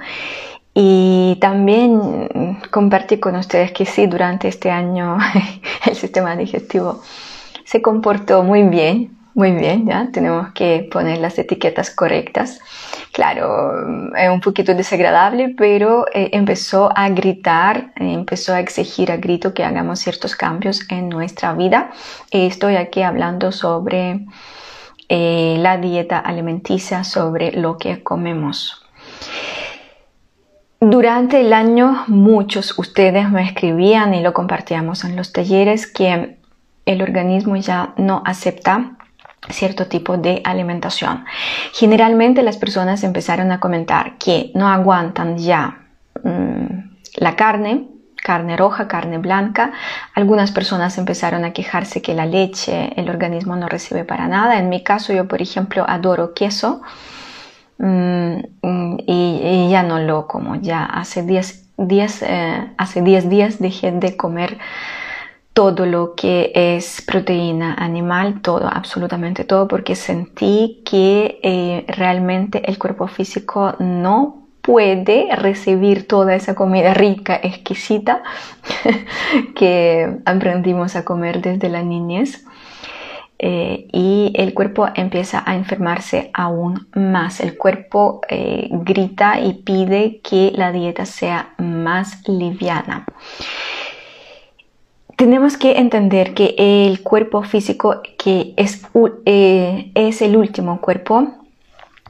y 0.75 1.39
también 1.41 2.59
compartí 2.69 3.19
con 3.19 3.35
ustedes 3.35 3.71
que 3.71 3.87
sí, 3.87 4.05
durante 4.05 4.47
este 4.47 4.69
año 4.69 5.17
el 5.87 5.95
sistema 5.95 6.35
digestivo 6.35 7.01
se 7.65 7.81
comportó 7.81 8.43
muy 8.43 8.61
bien, 8.61 9.17
muy 9.33 9.53
bien, 9.53 9.87
ya 9.87 10.07
tenemos 10.13 10.51
que 10.53 10.87
poner 10.91 11.17
las 11.17 11.39
etiquetas 11.39 11.89
correctas. 11.89 12.59
Claro, 13.11 14.13
es 14.15 14.29
un 14.29 14.39
poquito 14.39 14.73
desagradable, 14.73 15.53
pero 15.57 16.05
eh, 16.13 16.29
empezó 16.31 16.89
a 16.95 17.09
gritar, 17.09 17.91
eh, 17.97 18.13
empezó 18.13 18.53
a 18.53 18.61
exigir 18.61 19.11
a 19.11 19.17
grito 19.17 19.53
que 19.53 19.65
hagamos 19.65 19.99
ciertos 19.99 20.35
cambios 20.35 20.89
en 20.89 21.09
nuestra 21.09 21.53
vida. 21.53 21.91
estoy 22.31 22.77
aquí 22.77 23.01
hablando 23.01 23.51
sobre 23.51 24.25
eh, 25.09 25.57
la 25.59 25.77
dieta 25.77 26.19
alimenticia, 26.19 27.03
sobre 27.03 27.51
lo 27.51 27.77
que 27.77 28.01
comemos. 28.01 28.81
Durante 30.79 31.41
el 31.41 31.51
año 31.51 32.05
muchos 32.07 32.79
ustedes 32.79 33.29
me 33.29 33.43
escribían 33.43 34.13
y 34.13 34.21
lo 34.21 34.33
compartíamos 34.33 35.03
en 35.03 35.17
los 35.17 35.33
talleres 35.33 35.85
que 35.85 36.37
el 36.85 37.01
organismo 37.01 37.57
ya 37.57 37.93
no 37.97 38.23
acepta 38.25 38.97
cierto 39.49 39.87
tipo 39.87 40.17
de 40.17 40.41
alimentación. 40.43 41.25
Generalmente 41.73 42.43
las 42.43 42.57
personas 42.57 43.03
empezaron 43.03 43.51
a 43.51 43.59
comentar 43.59 44.17
que 44.17 44.51
no 44.53 44.67
aguantan 44.67 45.37
ya 45.37 45.79
mm, 46.23 46.65
la 47.17 47.35
carne, 47.35 47.87
carne 48.21 48.55
roja, 48.55 48.87
carne 48.87 49.17
blanca. 49.17 49.71
Algunas 50.13 50.51
personas 50.51 50.97
empezaron 50.97 51.43
a 51.43 51.53
quejarse 51.53 52.01
que 52.01 52.13
la 52.13 52.25
leche 52.25 52.93
el 52.95 53.09
organismo 53.09 53.55
no 53.55 53.67
recibe 53.67 54.05
para 54.05 54.27
nada. 54.27 54.59
En 54.59 54.69
mi 54.69 54.83
caso 54.83 55.11
yo, 55.11 55.27
por 55.27 55.41
ejemplo, 55.41 55.85
adoro 55.87 56.33
queso. 56.33 56.81
Mm, 57.79 58.37
y, 59.07 59.69
ya 59.71 59.81
no 59.81 59.97
lo 59.97 60.27
como, 60.27 60.55
ya 60.55 60.85
hace 60.85 61.23
10 61.23 61.67
eh, 62.21 62.67
días 63.01 63.59
dejé 63.59 63.91
de 63.91 64.15
comer 64.15 64.59
todo 65.53 65.85
lo 65.85 66.15
que 66.15 66.51
es 66.55 67.01
proteína 67.01 67.73
animal, 67.73 68.41
todo, 68.41 68.67
absolutamente 68.71 69.43
todo, 69.43 69.67
porque 69.67 69.95
sentí 69.95 70.81
que 70.85 71.39
eh, 71.43 71.85
realmente 71.87 72.69
el 72.69 72.77
cuerpo 72.77 73.07
físico 73.07 73.75
no 73.79 74.47
puede 74.61 75.35
recibir 75.35 76.07
toda 76.07 76.35
esa 76.35 76.55
comida 76.55 76.93
rica, 76.93 77.39
exquisita 77.41 78.21
que 79.55 80.19
aprendimos 80.25 80.95
a 80.95 81.03
comer 81.03 81.41
desde 81.41 81.69
la 81.69 81.81
niñez. 81.81 82.45
Eh, 83.43 83.87
y 83.91 84.31
el 84.35 84.53
cuerpo 84.53 84.87
empieza 84.93 85.41
a 85.43 85.55
enfermarse 85.55 86.29
aún 86.31 86.87
más. 86.93 87.39
El 87.39 87.57
cuerpo 87.57 88.21
eh, 88.29 88.69
grita 88.71 89.39
y 89.39 89.53
pide 89.53 90.21
que 90.21 90.51
la 90.53 90.71
dieta 90.71 91.07
sea 91.07 91.55
más 91.57 92.21
liviana. 92.29 93.07
Tenemos 95.21 95.55
que 95.55 95.73
entender 95.77 96.33
que 96.33 96.55
el 96.57 97.03
cuerpo 97.03 97.43
físico, 97.43 98.01
que 98.17 98.55
es, 98.57 98.81
eh, 99.27 99.91
es 99.93 100.19
el 100.23 100.35
último 100.35 100.81
cuerpo 100.81 101.27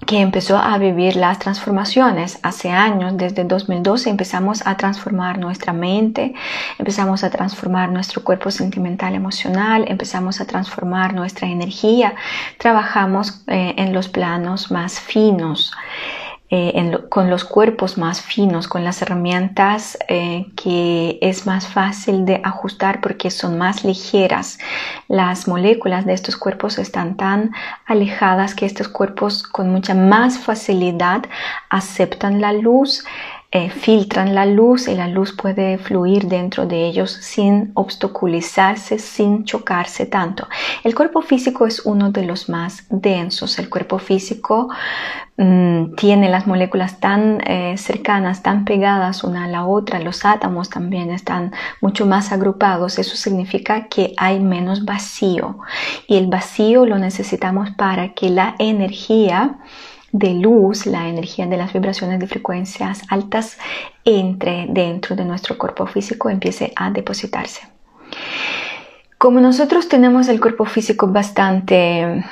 que 0.08 0.22
empezó 0.22 0.56
a 0.58 0.77
vivir 0.77 1.18
las 1.18 1.38
transformaciones. 1.38 2.39
Hace 2.41 2.70
años, 2.70 3.18
desde 3.18 3.44
2012, 3.44 4.10
empezamos 4.10 4.65
a 4.65 4.77
transformar 4.77 5.39
nuestra 5.39 5.74
mente, 5.74 6.34
empezamos 6.80 7.25
a 7.25 7.30
transformar 7.30 7.91
nuestro 7.91 8.24
cuerpo 8.24 8.50
sentimental, 8.50 9.13
emocional, 9.13 9.84
empezamos 9.89 10.39
a 10.39 10.46
transformar 10.46 11.13
nuestra 11.13 11.50
energía, 11.50 12.15
trabajamos 12.60 13.44
eh, 13.48 13.74
en 13.75 13.91
los 13.91 14.08
planos 14.08 14.72
más 14.72 15.01
finos. 15.01 15.74
Eh, 16.53 17.00
con 17.08 17.29
los 17.29 17.46
cuerpos 17.46 17.98
más 17.98 18.22
finos, 18.22 18.67
con 18.67 18.84
las 18.84 19.01
herramientas 19.01 19.98
eh, 20.10 20.48
que 20.58 21.17
es 21.22 21.46
más 21.46 21.65
fácil 21.65 22.25
de 22.25 22.41
ajustar 22.43 23.00
porque 23.00 23.31
son 23.31 23.58
más 23.58 23.86
ligeras. 23.86 24.60
Las 25.08 25.48
moléculas 25.48 26.05
de 26.05 26.12
estos 26.12 26.36
cuerpos 26.36 26.77
están 26.77 27.15
tan 27.15 27.51
alejadas 27.86 28.53
que 28.53 28.65
estos 28.65 28.89
cuerpos 28.89 29.43
con 29.43 29.70
mucha 29.70 29.96
más 29.96 30.39
facilidad 30.39 31.24
aceptan 31.70 32.41
la 32.41 32.51
luz, 32.51 33.05
eh, 33.53 33.70
filtran 33.70 34.34
la 34.34 34.46
luz 34.46 34.88
y 34.88 34.96
la 34.96 35.10
luz 35.10 35.34
puede 35.34 35.77
fluir 35.77 36.29
dentro 36.29 36.65
de 36.65 36.88
ellos 36.88 37.12
sin 37.12 37.72
obstaculizarse, 37.74 38.98
sin 38.98 39.43
chocarse 39.43 40.05
tanto. 40.05 40.48
El 40.86 40.96
cuerpo 40.96 41.22
físico 41.22 41.67
es 41.67 41.86
uno 41.86 42.12
de 42.12 42.24
los 42.24 42.48
más 42.48 42.86
densos. 42.89 43.60
El 43.60 43.70
cuerpo 43.70 44.00
físico 44.00 44.70
mm, 45.36 45.96
tiene 45.96 46.29
las 46.29 46.48
moléculas 46.48 47.01
tan 47.01 47.41
eh, 47.46 47.75
cercanas, 47.77 48.41
tan 48.41 48.63
pegadas 48.63 49.22
una 49.25 49.43
a 49.43 49.48
la 49.50 49.65
otra. 49.65 50.00
Los 50.00 50.24
átomos 50.24 50.70
también 50.70 51.12
están 51.12 51.51
mucho 51.81 52.05
más 52.05 52.31
agrupados. 52.31 53.00
Eso 53.00 53.17
significa 53.17 53.89
que 53.89 54.13
hay 54.15 54.39
menos 54.39 54.86
vacío. 54.86 55.60
Y 56.08 56.15
el 56.15 56.27
vacío 56.27 56.86
lo 56.86 56.98
necesitamos 56.98 57.72
para 57.72 58.13
que 58.13 58.29
la 58.29 58.55
energía 58.60 59.58
de 60.12 60.34
luz, 60.34 60.86
la 60.86 61.08
energía 61.08 61.48
de 61.48 61.58
las 61.58 61.74
vibraciones 61.74 62.20
de 62.20 62.27
frecuencias 62.27 63.01
altas 63.10 63.58
entre 64.03 64.68
dentro 64.70 65.15
de 65.15 65.25
nuestro 65.25 65.58
cuerpo 65.58 65.86
físico, 65.88 66.30
empiece 66.30 66.74
a 66.75 66.91
depositarse. 66.91 67.62
Como 69.18 69.39
nosotros 69.39 69.88
tenemos 69.88 70.27
el 70.27 70.41
cuerpo 70.41 70.65
físico 70.65 71.08
bastante 71.08 72.25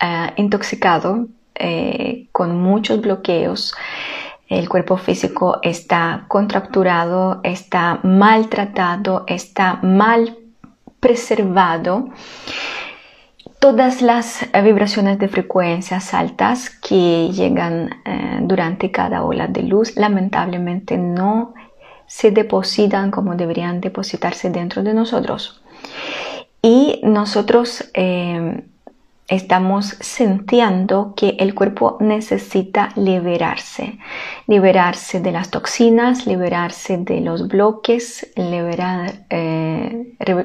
eh, 0.00 0.32
intoxicado, 0.36 1.26
eh, 1.54 2.28
con 2.32 2.60
muchos 2.60 3.00
bloqueos, 3.00 3.74
el 4.48 4.68
cuerpo 4.68 4.96
físico 4.96 5.60
está 5.62 6.24
contracturado, 6.28 7.40
está 7.44 8.00
maltratado, 8.02 9.24
está 9.28 9.78
mal 9.82 10.36
preservado 10.98 12.10
todas 13.60 14.02
las 14.02 14.42
eh, 14.42 14.62
vibraciones 14.62 15.18
de 15.18 15.28
frecuencias 15.28 16.12
altas 16.14 16.70
que 16.70 17.28
llegan 17.28 17.90
eh, 18.04 18.38
durante 18.40 18.90
cada 18.90 19.22
ola 19.22 19.46
de 19.46 19.62
luz 19.62 19.96
lamentablemente 19.96 20.96
no 20.96 21.54
se 22.06 22.32
depositan 22.32 23.12
como 23.12 23.36
deberían 23.36 23.80
depositarse 23.80 24.50
dentro 24.50 24.82
de 24.82 24.94
nosotros. 24.94 25.62
Y 26.62 27.00
nosotros 27.04 27.88
eh, 27.94 28.64
estamos 29.30 29.96
sintiendo 30.00 31.14
que 31.16 31.36
el 31.38 31.54
cuerpo 31.54 31.96
necesita 32.00 32.90
liberarse, 32.96 33.98
liberarse 34.48 35.20
de 35.20 35.30
las 35.30 35.50
toxinas, 35.50 36.26
liberarse 36.26 36.98
de 36.98 37.20
los 37.20 37.46
bloques, 37.46 38.28
eh, 38.34 39.59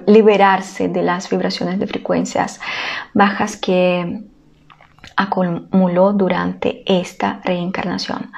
liberarse 0.07 0.87
de 0.87 1.03
las 1.03 1.29
vibraciones 1.29 1.79
de 1.79 1.87
frecuencias 1.87 2.59
bajas 3.13 3.57
que 3.57 4.23
acumuló 5.15 6.13
durante 6.13 6.83
esta 6.85 7.41
reencarnación. 7.43 8.31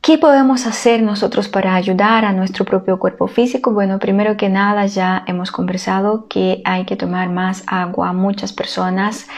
¿Qué 0.00 0.18
podemos 0.18 0.66
hacer 0.66 1.00
nosotros 1.00 1.46
para 1.46 1.76
ayudar 1.76 2.24
a 2.24 2.32
nuestro 2.32 2.64
propio 2.64 2.98
cuerpo 2.98 3.28
físico? 3.28 3.72
Bueno, 3.72 4.00
primero 4.00 4.36
que 4.36 4.48
nada 4.48 4.84
ya 4.86 5.22
hemos 5.28 5.52
conversado 5.52 6.26
que 6.26 6.60
hay 6.64 6.84
que 6.86 6.96
tomar 6.96 7.28
más 7.28 7.62
agua. 7.68 8.12
Muchas 8.12 8.52
personas 8.52 9.28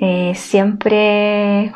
eh, 0.00 0.32
siempre 0.36 1.72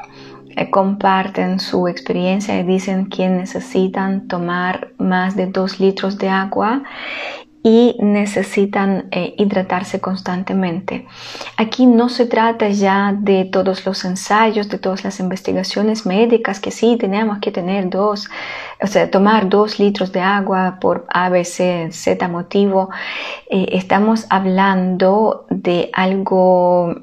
comparten 0.70 1.60
su 1.60 1.88
experiencia 1.88 2.58
y 2.58 2.64
dicen 2.64 3.08
que 3.08 3.28
necesitan 3.28 4.28
tomar 4.28 4.92
más 4.98 5.36
de 5.36 5.46
dos 5.46 5.80
litros 5.80 6.18
de 6.18 6.28
agua 6.28 6.82
y 7.62 7.96
necesitan 7.98 9.08
eh, 9.10 9.34
hidratarse 9.36 10.00
constantemente. 10.00 11.06
Aquí 11.56 11.86
no 11.86 12.08
se 12.08 12.26
trata 12.26 12.68
ya 12.70 13.14
de 13.18 13.44
todos 13.44 13.84
los 13.84 14.04
ensayos, 14.04 14.68
de 14.68 14.78
todas 14.78 15.04
las 15.04 15.20
investigaciones 15.20 16.06
médicas 16.06 16.60
que 16.60 16.70
sí 16.70 16.96
tenemos 16.98 17.38
que 17.40 17.50
tener 17.50 17.90
dos, 17.90 18.28
o 18.80 18.86
sea, 18.86 19.10
tomar 19.10 19.48
dos 19.48 19.78
litros 19.78 20.12
de 20.12 20.20
agua 20.20 20.78
por 20.80 21.06
A, 21.08 21.28
B, 21.28 21.44
C, 21.44 21.88
Z 21.90 22.28
motivo. 22.28 22.90
Eh, 23.50 23.66
estamos 23.72 24.26
hablando 24.30 25.46
de 25.50 25.90
algo 25.92 26.94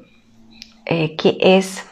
eh, 0.86 1.16
que 1.16 1.36
es 1.40 1.85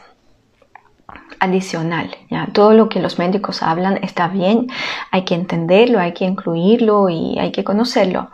adicional. 1.45 2.17
¿ya? 2.31 2.49
Todo 2.53 2.75
lo 2.75 2.89
que 2.89 3.01
los 3.01 3.19
médicos 3.19 3.63
hablan 3.63 3.99
está 4.03 4.29
bien, 4.29 4.69
hay 5.11 5.25
que 5.25 5.35
entenderlo, 5.35 6.01
hay 6.01 6.13
que 6.13 6.25
incluirlo 6.25 7.09
y 7.09 7.39
hay 7.39 7.53
que 7.53 7.65
conocerlo. 7.65 8.31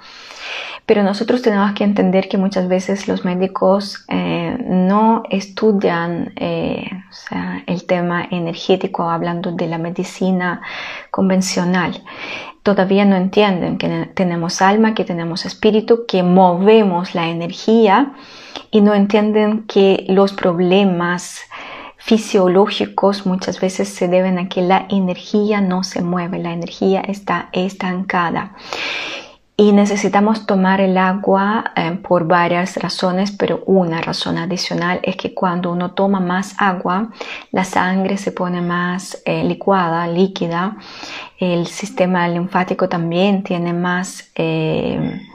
Pero 0.91 1.05
nosotros 1.05 1.41
tenemos 1.41 1.73
que 1.75 1.85
entender 1.85 2.29
que 2.29 2.37
muchas 2.37 2.67
veces 2.67 3.07
los 3.07 3.25
médicos 3.25 4.05
eh, 4.09 4.57
no 4.67 5.23
estudian 5.31 6.33
eh, 6.35 6.91
el 7.67 7.85
tema 7.87 8.27
energético 8.29 9.09
hablando 9.09 9.53
de 9.53 9.69
la 9.69 9.79
medicina 9.79 10.63
convencional. 11.13 12.03
Todavía 12.65 13.05
no 13.05 13.15
entienden 13.15 13.79
que 13.79 14.11
tenemos 14.15 14.61
alma, 14.61 14.95
que 14.95 15.05
tenemos 15.05 15.47
espíritu, 15.47 16.07
que 16.09 16.25
movemos 16.25 17.15
la 17.15 17.29
energía 17.29 18.13
y 18.73 18.81
no 18.81 18.93
entienden 18.93 19.67
que 19.69 20.05
los 20.09 20.33
problemas 20.33 21.41
fisiológicos 22.11 23.25
muchas 23.25 23.61
veces 23.61 23.89
se 23.89 24.09
deben 24.09 24.37
a 24.41 24.49
que 24.49 24.63
la 24.63 24.87
energía 24.89 25.61
no 25.61 25.85
se 25.85 26.03
mueve, 26.03 26.41
la 26.41 26.53
energía 26.53 27.03
está 27.03 27.51
estancada. 27.53 28.57
Y 29.57 29.71
necesitamos 29.71 30.45
tomar 30.45 30.81
el 30.81 30.99
agua 30.99 31.71
eh, 31.77 31.93
por 32.03 32.27
varias 32.27 32.77
razones, 32.79 33.31
pero 33.31 33.63
una 33.67 34.01
razón 34.01 34.39
adicional 34.39 34.99
es 35.05 35.15
que 35.15 35.35
cuando 35.35 35.71
uno 35.71 35.93
toma 35.93 36.19
más 36.19 36.57
agua, 36.59 37.11
la 37.53 37.63
sangre 37.63 38.17
se 38.17 38.33
pone 38.33 38.61
más 38.61 39.23
eh, 39.25 39.45
licuada, 39.45 40.09
líquida, 40.09 40.79
el 41.39 41.69
sistema 41.69 42.27
linfático 42.27 42.89
también 42.89 43.45
tiene 43.45 43.73
más... 43.73 44.33
Eh, 44.35 45.27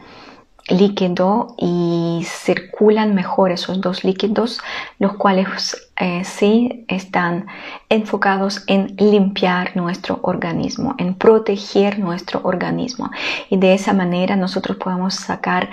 líquido 0.68 1.54
y 1.60 2.26
circulan 2.26 3.14
mejor 3.14 3.52
esos 3.52 3.82
dos 3.82 4.04
líquidos, 4.04 4.60
los 4.98 5.14
cuales 5.14 5.85
eh, 5.98 6.24
sí 6.26 6.86
están 6.90 7.48
enfocados 7.88 8.64
en 8.68 8.96
limpiar 8.98 9.78
nuestro 9.78 10.20
organismo, 10.24 10.94
en 10.98 11.16
proteger 11.16 12.00
nuestro 12.00 12.42
organismo. 12.44 13.12
Y 13.50 13.58
de 13.58 13.74
esa 13.74 13.94
manera 13.94 14.36
nosotros 14.36 14.78
podemos 14.78 15.16
sacar 15.16 15.70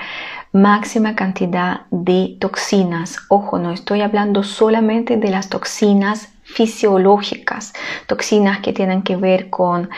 máxima 0.53 1.17
cantidad 1.17 1.83
de 1.91 2.37
toxinas. 2.39 3.19
Ojo, 3.29 3.59
no 3.59 3.73
estoy 3.73 4.03
hablando 4.03 4.45
solamente 4.45 5.17
de 5.17 5.31
las 5.31 5.49
toxinas 5.49 6.29
fisiológicas, 6.45 7.73
toxinas 8.07 8.61
que 8.61 8.73
tienen 8.73 9.03
que 9.03 9.17
ver 9.17 9.51
con 9.51 9.91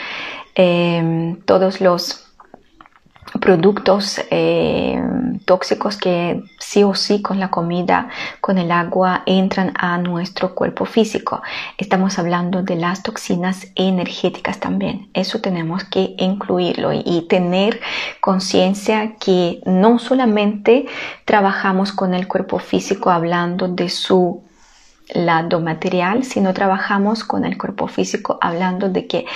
eh, 0.54 1.36
todos 1.44 1.80
los 1.80 2.23
productos 3.40 4.20
eh, 4.30 5.02
tóxicos 5.44 5.96
que 5.96 6.42
sí 6.58 6.82
o 6.84 6.94
sí 6.94 7.22
con 7.22 7.40
la 7.40 7.50
comida, 7.50 8.08
con 8.40 8.58
el 8.58 8.70
agua 8.70 9.22
entran 9.26 9.72
a 9.76 9.98
nuestro 9.98 10.54
cuerpo 10.54 10.84
físico. 10.84 11.42
Estamos 11.76 12.18
hablando 12.18 12.62
de 12.62 12.76
las 12.76 13.02
toxinas 13.02 13.68
energéticas 13.74 14.60
también. 14.60 15.08
Eso 15.14 15.40
tenemos 15.40 15.84
que 15.84 16.14
incluirlo 16.18 16.92
y 16.92 17.26
tener 17.28 17.80
conciencia 18.20 19.16
que 19.16 19.60
no 19.66 19.98
solamente 19.98 20.86
trabajamos 21.24 21.92
con 21.92 22.14
el 22.14 22.26
cuerpo 22.28 22.58
físico 22.58 23.10
hablando 23.10 23.68
de 23.68 23.88
su 23.88 24.42
lado 25.12 25.60
material, 25.60 26.24
sino 26.24 26.54
trabajamos 26.54 27.24
con 27.24 27.44
el 27.44 27.58
cuerpo 27.58 27.88
físico 27.88 28.38
hablando 28.40 28.88
de 28.88 29.06
que 29.06 29.26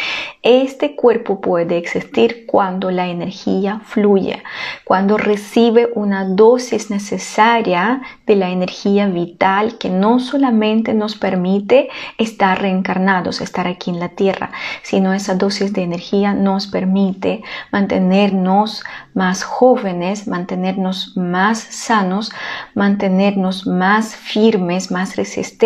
este 0.42 0.96
cuerpo 0.96 1.42
puede 1.42 1.76
existir 1.76 2.46
cuando 2.46 2.90
la 2.90 3.08
energía 3.08 3.82
fluye, 3.84 4.42
cuando 4.84 5.18
recibe 5.18 5.90
una 5.94 6.24
dosis 6.24 6.90
necesaria 6.90 8.00
de 8.26 8.36
la 8.36 8.48
energía 8.48 9.08
vital 9.08 9.76
que 9.76 9.90
no 9.90 10.20
solamente 10.20 10.94
nos 10.94 11.16
permite 11.16 11.88
estar 12.16 12.60
reencarnados, 12.62 13.42
estar 13.42 13.66
aquí 13.66 13.90
en 13.90 14.00
la 14.00 14.08
tierra, 14.08 14.50
sino 14.82 15.12
esa 15.12 15.34
dosis 15.34 15.74
de 15.74 15.82
energía 15.82 16.32
nos 16.32 16.66
permite 16.66 17.42
mantenernos 17.72 18.84
más 19.12 19.42
jóvenes, 19.42 20.28
mantenernos 20.28 21.14
más 21.16 21.58
sanos, 21.58 22.32
mantenernos 22.74 23.66
más 23.66 24.14
firmes, 24.16 24.90
más 24.90 25.16
resistentes 25.16 25.57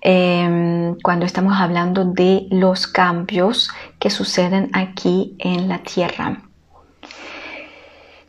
em, 0.00 0.96
cuando 1.02 1.26
estamos 1.26 1.58
hablando 1.58 2.04
de 2.04 2.46
los 2.50 2.86
cambios 2.86 3.70
que 3.98 4.10
suceden 4.10 4.70
aquí 4.72 5.36
en 5.38 5.68
la 5.68 5.78
Tierra. 5.78 6.42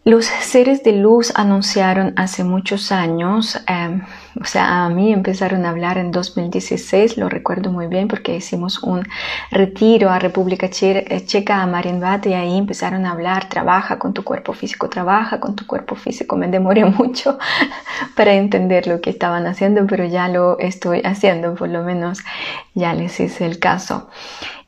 Los 0.05 0.25
seres 0.25 0.83
de 0.83 0.93
luz 0.93 1.31
anunciaron 1.35 2.13
hace 2.15 2.43
muchos 2.43 2.91
años, 2.91 3.61
em, 3.67 4.01
o 4.39 4.45
sea, 4.45 4.85
a 4.85 4.89
mí 4.89 5.11
empezaron 5.11 5.65
a 5.65 5.69
hablar 5.69 5.97
en 5.97 6.11
2016, 6.11 7.17
lo 7.17 7.29
recuerdo 7.29 7.71
muy 7.71 7.87
bien 7.87 8.07
porque 8.07 8.35
hicimos 8.35 8.83
un 8.83 9.07
retiro 9.51 10.09
a 10.09 10.19
República 10.19 10.69
eh, 10.81 11.23
Checa, 11.25 11.61
a 11.61 11.67
Marienbad, 11.67 12.25
y 12.25 12.33
ahí 12.33 12.57
empezaron 12.57 13.05
a 13.05 13.11
hablar, 13.11 13.49
trabaja 13.49 13.97
con 13.97 14.13
tu 14.13 14.23
cuerpo 14.23 14.53
físico, 14.53 14.89
trabaja 14.89 15.39
con 15.39 15.55
tu 15.55 15.65
cuerpo 15.65 15.95
físico. 15.95 16.35
Me 16.35 16.47
demoré 16.47 16.85
mucho 16.99 17.37
para 18.15 18.33
entender 18.33 18.87
lo 18.87 19.01
que 19.01 19.09
estaban 19.09 19.47
haciendo, 19.47 19.85
pero 19.87 20.05
ya 20.05 20.27
lo 20.27 20.59
estoy 20.59 21.01
haciendo, 21.03 21.55
por 21.55 21.69
lo 21.69 21.83
menos 21.83 22.19
ya 22.75 22.93
les 22.93 23.19
hice 23.19 23.45
el 23.45 23.59
caso. 23.59 24.09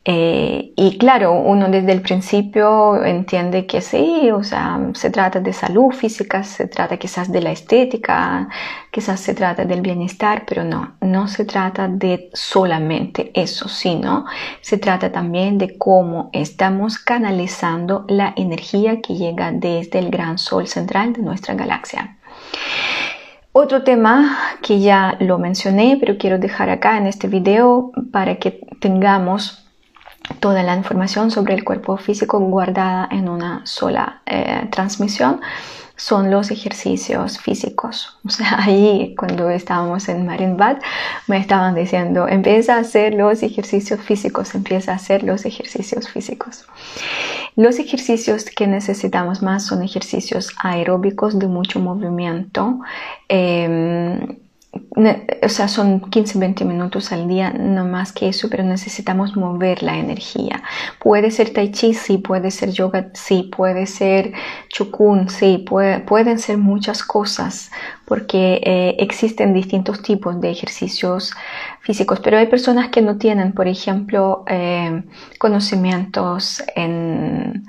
Eh, 0.04 0.72
y 0.74 0.98
claro, 0.98 1.32
uno 1.32 1.68
desde 1.68 1.92
el 1.92 2.02
principio 2.02 3.04
entiende 3.04 3.66
que 3.66 3.80
sí, 3.80 4.32
o 4.32 4.42
sea, 4.42 4.80
se 4.94 5.10
trata 5.10 5.38
de 5.38 5.52
salud 5.52 5.92
física, 5.92 6.42
se 6.42 6.66
trata 6.66 6.96
quizás 6.96 7.30
de 7.30 7.40
la 7.40 7.52
estética, 7.52 8.48
quizás 8.90 9.20
se 9.20 9.32
trata 9.32 9.64
del 9.64 9.80
bienestar, 9.80 10.42
pero 10.44 10.64
no, 10.64 10.94
no 11.00 11.28
se 11.28 11.44
trata 11.44 11.86
de 11.86 12.30
solamente 12.32 13.30
eso, 13.32 13.68
sino 13.68 14.24
se 14.60 14.76
trata 14.76 15.12
también 15.12 15.56
de 15.56 15.78
cómo 15.78 16.30
estamos 16.32 16.98
canalizando 16.98 18.04
la 18.08 18.32
energía 18.36 19.00
que 19.00 19.14
llega 19.14 19.52
desde 19.52 20.00
el 20.00 20.10
gran 20.10 20.36
sol 20.36 20.66
central 20.66 21.12
de 21.12 21.22
nuestra 21.22 21.54
galaxia. 21.54 22.16
Otro 23.52 23.84
tema 23.84 24.36
que 24.62 24.80
ya 24.80 25.16
lo 25.20 25.38
mencioné, 25.38 25.98
pero 26.00 26.16
quiero 26.16 26.38
dejar 26.38 26.70
acá 26.70 26.96
en 26.96 27.06
este 27.06 27.28
video 27.28 27.92
para 28.10 28.36
que 28.36 28.66
tengamos 28.80 29.61
toda 30.40 30.62
la 30.62 30.76
información 30.76 31.30
sobre 31.30 31.54
el 31.54 31.64
cuerpo 31.64 31.96
físico 31.96 32.38
guardada 32.38 33.08
en 33.10 33.28
una 33.28 33.62
sola 33.64 34.22
eh, 34.26 34.68
transmisión 34.70 35.40
son 35.96 36.30
los 36.30 36.50
ejercicios 36.50 37.38
físicos. 37.38 38.18
O 38.26 38.30
sea, 38.30 38.58
ahí 38.64 39.14
cuando 39.16 39.50
estábamos 39.50 40.08
en 40.08 40.26
Marienbad 40.26 40.78
me 41.28 41.38
estaban 41.38 41.74
diciendo, 41.74 42.26
empieza 42.28 42.76
a 42.76 42.80
hacer 42.80 43.14
los 43.14 43.42
ejercicios 43.42 44.00
físicos, 44.00 44.54
empieza 44.54 44.92
a 44.92 44.96
hacer 44.96 45.22
los 45.22 45.44
ejercicios 45.44 46.08
físicos. 46.08 46.64
Los 47.54 47.78
ejercicios 47.78 48.44
que 48.44 48.66
necesitamos 48.66 49.42
más 49.42 49.66
son 49.66 49.82
ejercicios 49.82 50.52
aeróbicos 50.58 51.38
de 51.38 51.46
mucho 51.46 51.78
movimiento. 51.78 52.80
Em, 53.28 54.38
o 54.72 55.48
sea, 55.48 55.68
son 55.68 56.00
15-20 56.00 56.64
minutos 56.64 57.12
al 57.12 57.28
día, 57.28 57.50
no 57.50 57.84
más 57.84 58.12
que 58.12 58.28
eso, 58.28 58.48
pero 58.48 58.62
necesitamos 58.62 59.36
mover 59.36 59.82
la 59.82 59.98
energía. 59.98 60.62
Puede 60.98 61.30
ser 61.30 61.52
tai 61.52 61.70
chi, 61.72 61.92
sí, 61.92 62.16
puede 62.18 62.50
ser 62.50 62.70
yoga, 62.70 63.10
sí, 63.12 63.50
puede 63.54 63.86
ser 63.86 64.32
chukun, 64.68 65.28
sí, 65.28 65.64
pueden 66.06 66.38
ser 66.38 66.56
muchas 66.56 67.02
cosas, 67.02 67.70
porque 68.06 68.60
eh, 68.64 68.96
existen 68.98 69.52
distintos 69.52 70.00
tipos 70.00 70.40
de 70.40 70.50
ejercicios 70.50 71.34
físicos, 71.80 72.20
pero 72.20 72.38
hay 72.38 72.46
personas 72.46 72.88
que 72.88 73.02
no 73.02 73.18
tienen, 73.18 73.52
por 73.52 73.68
ejemplo, 73.68 74.44
eh, 74.46 75.02
conocimientos 75.38 76.62
en 76.74 77.64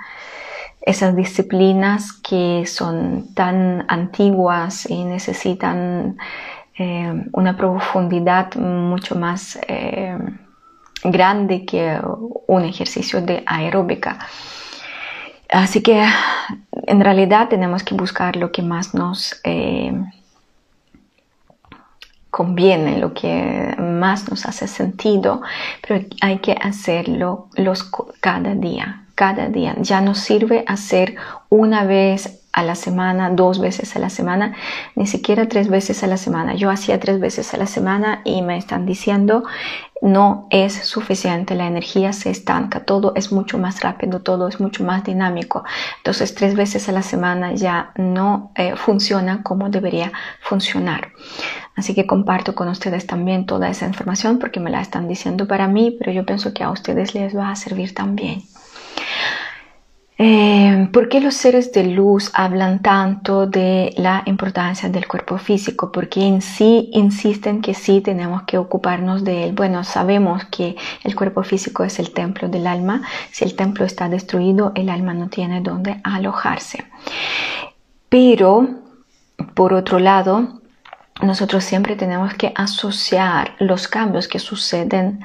esas 0.85 1.15
disciplinas 1.15 2.11
que 2.11 2.65
son 2.65 3.33
tan 3.33 3.85
antiguas 3.87 4.89
y 4.89 5.03
necesitan 5.05 6.17
eh, 6.75 7.13
una 7.33 7.55
profundidad 7.55 8.55
mucho 8.55 9.15
más 9.15 9.59
eh, 9.67 10.17
grande 11.03 11.65
que 11.65 11.99
un 12.47 12.63
ejercicio 12.63 13.21
de 13.21 13.43
aeróbica. 13.45 14.19
Así 15.49 15.83
que 15.83 16.03
en 16.87 17.01
realidad 17.01 17.49
tenemos 17.49 17.83
que 17.83 17.93
buscar 17.93 18.35
lo 18.35 18.51
que 18.51 18.63
más 18.63 18.95
nos 18.95 19.39
eh, 19.43 19.93
conviene, 22.31 22.97
lo 22.97 23.13
que 23.13 23.75
más 23.77 24.27
nos 24.27 24.47
hace 24.47 24.67
sentido, 24.67 25.43
pero 25.87 26.03
hay 26.21 26.39
que 26.39 26.53
hacerlo 26.53 27.49
los, 27.55 27.83
cada 28.19 28.55
día, 28.55 29.05
cada 29.13 29.49
día. 29.49 29.75
Ya 29.77 30.01
no 30.01 30.15
sirve 30.15 30.63
hacer 30.65 31.15
una 31.49 31.83
vez 31.83 32.42
a 32.53 32.63
la 32.63 32.75
semana, 32.75 33.31
dos 33.31 33.59
veces 33.59 33.95
a 33.95 33.99
la 33.99 34.09
semana, 34.09 34.55
ni 34.95 35.07
siquiera 35.07 35.47
tres 35.49 35.67
veces 35.67 36.03
a 36.03 36.07
la 36.07 36.17
semana. 36.17 36.55
Yo 36.55 36.69
hacía 36.69 36.99
tres 36.99 37.19
veces 37.19 37.53
a 37.53 37.57
la 37.57 37.67
semana 37.67 38.21
y 38.23 38.41
me 38.43 38.57
están 38.57 38.85
diciendo 38.85 39.43
no 40.03 40.47
es 40.49 40.73
suficiente, 40.73 41.55
la 41.55 41.65
energía 41.65 42.11
se 42.11 42.29
estanca, 42.29 42.81
todo 42.81 43.13
es 43.15 43.31
mucho 43.31 43.57
más 43.57 43.79
rápido, 43.79 44.19
todo 44.19 44.49
es 44.49 44.59
mucho 44.59 44.83
más 44.83 45.05
dinámico. 45.05 45.63
Entonces 45.97 46.35
tres 46.35 46.55
veces 46.55 46.89
a 46.89 46.91
la 46.91 47.01
semana 47.01 47.53
ya 47.53 47.93
no 47.95 48.51
eh, 48.55 48.75
funciona 48.75 49.41
como 49.43 49.69
debería 49.69 50.11
funcionar. 50.41 51.13
Así 51.75 51.95
que 51.95 52.05
comparto 52.05 52.53
con 52.53 52.67
ustedes 52.67 53.07
también 53.07 53.45
toda 53.45 53.69
esa 53.69 53.87
información 53.87 54.39
porque 54.39 54.59
me 54.59 54.69
la 54.69 54.81
están 54.81 55.07
diciendo 55.07 55.47
para 55.47 55.69
mí, 55.69 55.95
pero 55.97 56.11
yo 56.11 56.25
pienso 56.25 56.53
que 56.53 56.63
a 56.63 56.69
ustedes 56.69 57.15
les 57.15 57.35
va 57.35 57.49
a 57.49 57.55
servir 57.55 57.95
también. 57.95 58.43
Eh, 60.25 60.87
¿Por 60.93 61.09
qué 61.09 61.19
los 61.19 61.33
seres 61.33 61.73
de 61.73 61.83
luz 61.83 62.31
hablan 62.33 62.81
tanto 62.81 63.45
de 63.45 63.93
la 63.97 64.23
importancia 64.25 64.87
del 64.87 65.05
cuerpo 65.05 65.37
físico? 65.37 65.91
Porque 65.91 66.25
en 66.25 66.41
sí 66.41 66.89
insisten 66.93 67.61
que 67.61 67.73
sí 67.73 67.99
tenemos 67.99 68.43
que 68.43 68.57
ocuparnos 68.57 69.25
de 69.25 69.43
él. 69.43 69.51
Bueno, 69.51 69.83
sabemos 69.83 70.45
que 70.45 70.77
el 71.03 71.13
cuerpo 71.13 71.43
físico 71.43 71.83
es 71.83 71.99
el 71.99 72.11
templo 72.11 72.47
del 72.47 72.67
alma. 72.67 73.01
Si 73.33 73.43
el 73.43 73.57
templo 73.57 73.83
está 73.83 74.07
destruido, 74.07 74.71
el 74.75 74.87
alma 74.87 75.13
no 75.13 75.27
tiene 75.27 75.59
dónde 75.59 75.99
alojarse. 76.05 76.85
Pero, 78.07 78.69
por 79.55 79.73
otro 79.73 79.99
lado, 79.99 80.61
nosotros 81.21 81.65
siempre 81.65 81.97
tenemos 81.97 82.33
que 82.35 82.53
asociar 82.55 83.55
los 83.59 83.89
cambios 83.89 84.29
que 84.29 84.39
suceden 84.39 85.19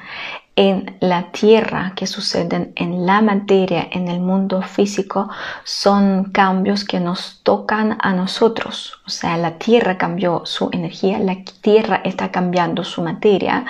en 0.59 0.97
la 0.99 1.31
tierra, 1.31 1.93
que 1.95 2.05
suceden 2.05 2.73
en 2.75 3.05
la 3.05 3.21
materia, 3.21 3.87
en 3.91 4.09
el 4.09 4.19
mundo 4.19 4.61
físico, 4.61 5.29
son 5.63 6.31
cambios 6.33 6.83
que 6.83 6.99
nos 6.99 7.39
tocan 7.43 7.97
a 8.01 8.11
nosotros. 8.11 8.99
O 9.07 9.09
sea, 9.09 9.37
la 9.37 9.57
tierra 9.57 9.97
cambió 9.97 10.41
su 10.43 10.67
energía, 10.73 11.17
la 11.19 11.37
tierra 11.61 12.01
está 12.03 12.29
cambiando 12.29 12.83
su 12.83 13.01
materia. 13.01 13.65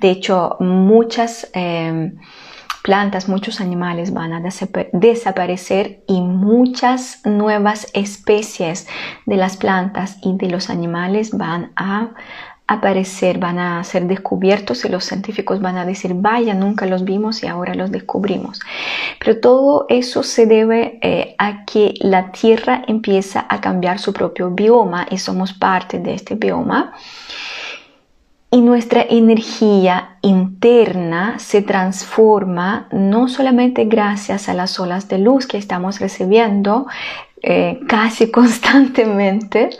De 0.00 0.10
hecho, 0.10 0.58
muchas... 0.60 1.48
Em, 1.54 2.18
plantas, 2.82 3.30
muchos 3.30 3.62
animales 3.62 4.12
van 4.12 4.34
a 4.34 4.42
desaparecer 4.92 6.04
y 6.06 6.20
muchas 6.20 7.24
nuevas 7.24 7.88
especies 7.94 8.86
de 9.24 9.36
las 9.36 9.56
plantas 9.56 10.18
y 10.20 10.36
de 10.36 10.50
los 10.50 10.68
animales 10.68 11.30
van 11.30 11.72
a 11.76 12.10
aparecer, 12.66 13.38
van 13.38 13.58
a 13.58 13.84
ser 13.84 14.06
descubiertos 14.06 14.84
y 14.84 14.88
los 14.88 15.04
científicos 15.04 15.60
van 15.60 15.76
a 15.76 15.84
decir, 15.84 16.12
vaya, 16.14 16.54
nunca 16.54 16.86
los 16.86 17.04
vimos 17.04 17.42
y 17.42 17.46
ahora 17.46 17.74
los 17.74 17.90
descubrimos. 17.90 18.60
Pero 19.18 19.40
todo 19.40 19.86
eso 19.88 20.22
se 20.22 20.46
debe 20.46 20.98
eh, 21.02 21.34
a 21.38 21.64
que 21.66 21.94
la 22.00 22.32
Tierra 22.32 22.82
empieza 22.86 23.46
a 23.48 23.60
cambiar 23.60 23.98
su 23.98 24.12
propio 24.12 24.50
bioma 24.50 25.06
y 25.10 25.18
somos 25.18 25.52
parte 25.52 25.98
de 25.98 26.14
este 26.14 26.36
bioma. 26.36 26.94
Y 28.50 28.60
nuestra 28.60 29.02
energía 29.02 30.16
interna 30.22 31.40
se 31.40 31.60
transforma 31.60 32.86
no 32.92 33.28
solamente 33.28 33.84
gracias 33.84 34.48
a 34.48 34.54
las 34.54 34.78
olas 34.78 35.08
de 35.08 35.18
luz 35.18 35.46
que 35.46 35.58
estamos 35.58 35.98
recibiendo 35.98 36.86
eh, 37.42 37.80
casi 37.88 38.30
constantemente, 38.30 39.70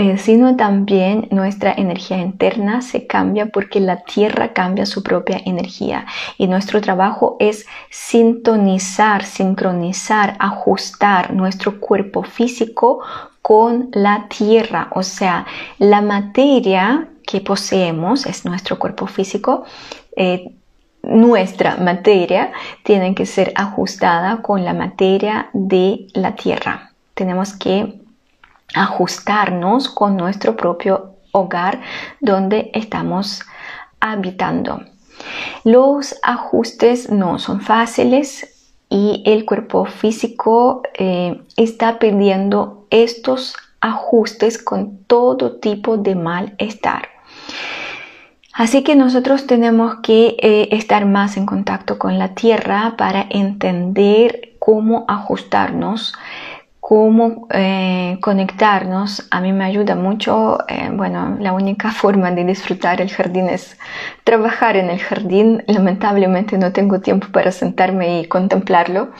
eh, 0.00 0.16
sino 0.16 0.56
también 0.56 1.28
nuestra 1.30 1.74
energía 1.76 2.16
interna 2.16 2.80
se 2.80 3.06
cambia 3.06 3.50
porque 3.52 3.80
la 3.80 3.98
Tierra 4.02 4.54
cambia 4.54 4.86
su 4.86 5.02
propia 5.02 5.42
energía 5.44 6.06
y 6.38 6.46
nuestro 6.46 6.80
trabajo 6.80 7.36
es 7.38 7.66
sintonizar, 7.90 9.26
sincronizar, 9.26 10.36
ajustar 10.38 11.34
nuestro 11.34 11.80
cuerpo 11.80 12.22
físico 12.22 13.00
con 13.42 13.90
la 13.92 14.26
Tierra, 14.28 14.88
o 14.92 15.02
sea, 15.02 15.44
la 15.78 16.00
materia 16.00 17.08
que 17.26 17.42
poseemos 17.42 18.24
es 18.24 18.46
nuestro 18.46 18.78
cuerpo 18.78 19.06
físico. 19.06 19.64
Eh, 20.16 20.50
nuestra 21.02 21.76
materia 21.76 22.52
tiene 22.84 23.14
que 23.14 23.26
ser 23.26 23.52
ajustada 23.54 24.40
con 24.40 24.64
la 24.64 24.72
materia 24.72 25.50
de 25.52 26.06
la 26.14 26.36
tierra. 26.36 26.92
Tenemos 27.12 27.52
que 27.52 27.99
ajustarnos 28.74 29.88
con 29.88 30.16
nuestro 30.16 30.56
propio 30.56 31.16
hogar 31.32 31.80
donde 32.20 32.70
estamos 32.74 33.42
habitando. 34.00 34.80
Los 35.64 36.16
ajustes 36.22 37.10
no 37.10 37.38
son 37.38 37.60
fáciles 37.60 38.74
y 38.88 39.22
el 39.26 39.44
cuerpo 39.44 39.84
físico 39.84 40.82
eh, 40.94 41.40
está 41.56 41.98
pidiendo 41.98 42.86
estos 42.90 43.56
ajustes 43.80 44.62
con 44.62 45.04
todo 45.04 45.58
tipo 45.60 45.96
de 45.96 46.14
malestar. 46.14 47.08
Así 48.52 48.82
que 48.82 48.96
nosotros 48.96 49.46
tenemos 49.46 49.96
que 50.02 50.36
eh, 50.40 50.68
estar 50.72 51.06
más 51.06 51.36
en 51.36 51.46
contacto 51.46 51.98
con 51.98 52.18
la 52.18 52.34
tierra 52.34 52.94
para 52.98 53.26
entender 53.30 54.56
cómo 54.58 55.04
ajustarnos 55.08 56.14
cómo 56.90 57.46
eh, 57.50 58.18
conectarnos. 58.20 59.28
A 59.30 59.40
mí 59.40 59.52
me 59.52 59.64
ayuda 59.64 59.94
mucho, 59.94 60.58
eh, 60.66 60.90
bueno, 60.92 61.36
la 61.38 61.52
única 61.52 61.92
forma 62.02 62.32
de 62.32 62.44
disfrutar 62.44 63.00
el 63.00 63.10
jardín 63.10 63.48
es 63.48 63.78
trabajar 64.24 64.76
en 64.76 64.90
el 64.90 64.98
jardín. 64.98 65.62
Lamentablemente 65.68 66.58
no 66.58 66.72
tengo 66.72 67.00
tiempo 67.00 67.28
para 67.30 67.52
sentarme 67.52 68.22
y 68.22 68.24
contemplarlo. 68.26 69.12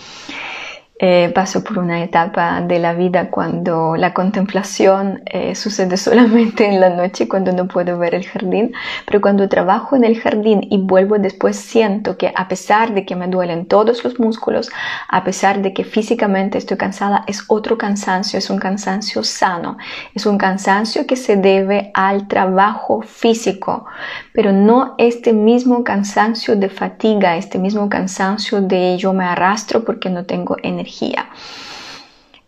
Eh, 1.02 1.32
paso 1.34 1.64
por 1.64 1.78
una 1.78 2.04
etapa 2.04 2.60
de 2.60 2.78
la 2.78 2.92
vida 2.92 3.30
cuando 3.30 3.96
la 3.96 4.12
contemplación 4.12 5.22
eh, 5.24 5.54
sucede 5.54 5.96
solamente 6.06 6.66
en 6.66 6.78
la 6.78 6.90
noche, 6.90 7.26
cuando 7.26 7.52
no 7.52 7.66
puedo 7.66 7.96
ver 7.96 8.14
el 8.14 8.26
jardín, 8.26 8.74
pero 9.06 9.22
cuando 9.22 9.48
trabajo 9.48 9.96
en 9.96 10.04
el 10.04 10.20
jardín 10.20 10.60
y 10.70 10.76
vuelvo 10.76 11.18
después 11.18 11.56
siento 11.56 12.18
que 12.18 12.30
a 12.36 12.48
pesar 12.48 12.92
de 12.92 13.06
que 13.06 13.16
me 13.16 13.28
duelen 13.28 13.64
todos 13.64 14.04
los 14.04 14.20
músculos, 14.20 14.68
a 15.08 15.24
pesar 15.24 15.62
de 15.62 15.72
que 15.72 15.84
físicamente 15.84 16.58
estoy 16.58 16.76
cansada, 16.76 17.24
es 17.26 17.44
otro 17.48 17.78
cansancio, 17.78 18.38
es 18.38 18.50
un 18.50 18.58
cansancio 18.58 19.24
sano, 19.24 19.78
es 20.14 20.26
un 20.26 20.36
cansancio 20.36 21.06
que 21.06 21.16
se 21.16 21.36
debe 21.36 21.92
al 21.94 22.28
trabajo 22.28 23.00
físico, 23.00 23.86
pero 24.34 24.52
no 24.52 24.96
este 24.98 25.32
mismo 25.32 25.82
cansancio 25.82 26.56
de 26.56 26.68
fatiga, 26.68 27.38
este 27.38 27.58
mismo 27.58 27.88
cansancio 27.88 28.60
de 28.60 28.98
yo 28.98 29.14
me 29.14 29.24
arrastro 29.24 29.82
porque 29.82 30.10
no 30.10 30.26
tengo 30.26 30.58
energía 30.62 30.89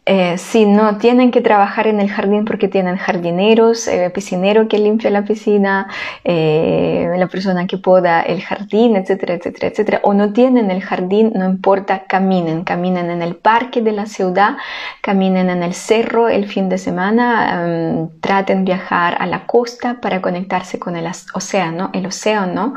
eh, 0.05 0.37
si 0.37 0.67
no 0.67 0.99
tienen 0.99 1.31
que 1.31 1.41
trabajar 1.41 1.87
en 1.87 2.01
el 2.01 2.11
jardín 2.11 2.45
porque 2.45 2.67
tienen 2.67 2.97
jardineros, 2.97 3.87
el 3.87 4.11
piscinero 4.11 4.67
que 4.67 4.79
limpia 4.79 5.11
la 5.11 5.23
piscina, 5.23 5.87
eh, 6.25 7.09
la 7.17 7.29
persona 7.29 7.69
que 7.69 7.79
poda 7.79 8.21
el 8.23 8.43
jardín, 8.43 8.97
etcétera, 8.97 9.35
etcétera, 9.35 9.69
etcétera, 9.69 10.01
o 10.03 10.13
no 10.13 10.33
tienen 10.33 10.73
el 10.73 10.83
jardín, 10.83 11.33
no 11.37 11.45
importa, 11.45 12.03
caminen, 12.09 12.65
caminen 12.65 13.13
en 13.13 13.23
el 13.23 13.37
parque 13.37 13.81
de 13.81 13.93
la 13.93 14.07
ciudad, 14.07 14.57
caminen 15.03 15.51
en 15.51 15.63
el 15.63 15.73
cerro 15.73 16.29
el 16.29 16.49
fin 16.49 16.69
de 16.69 16.79
semana, 16.79 17.65
em, 17.65 18.09
traten 18.21 18.65
viajar 18.65 19.17
a 19.21 19.27
la 19.27 19.47
costa 19.47 20.01
para 20.01 20.21
conectarse 20.21 20.81
con 20.81 20.97
el 20.97 21.07
océano, 21.33 21.91
el 21.93 22.07
océano, 22.07 22.75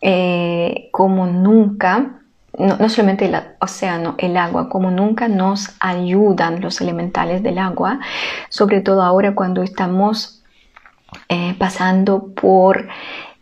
eh, 0.00 0.90
como 0.92 1.26
nunca 1.26 2.21
no, 2.58 2.88
solamente 2.88 3.26
el 3.26 3.36
océano, 3.60 4.14
el 4.18 4.36
agua, 4.36 4.68
como 4.68 4.90
nunca 4.90 5.28
nos 5.28 5.70
ayudan 5.80 6.60
los 6.60 6.80
elementales 6.80 7.42
del 7.42 7.58
agua, 7.58 8.00
sobre 8.50 8.80
todo 8.80 9.02
ahora 9.02 9.34
cuando 9.34 9.62
estamos 9.62 10.42
eh, 11.28 11.54
pasando 11.58 12.28
por 12.34 12.88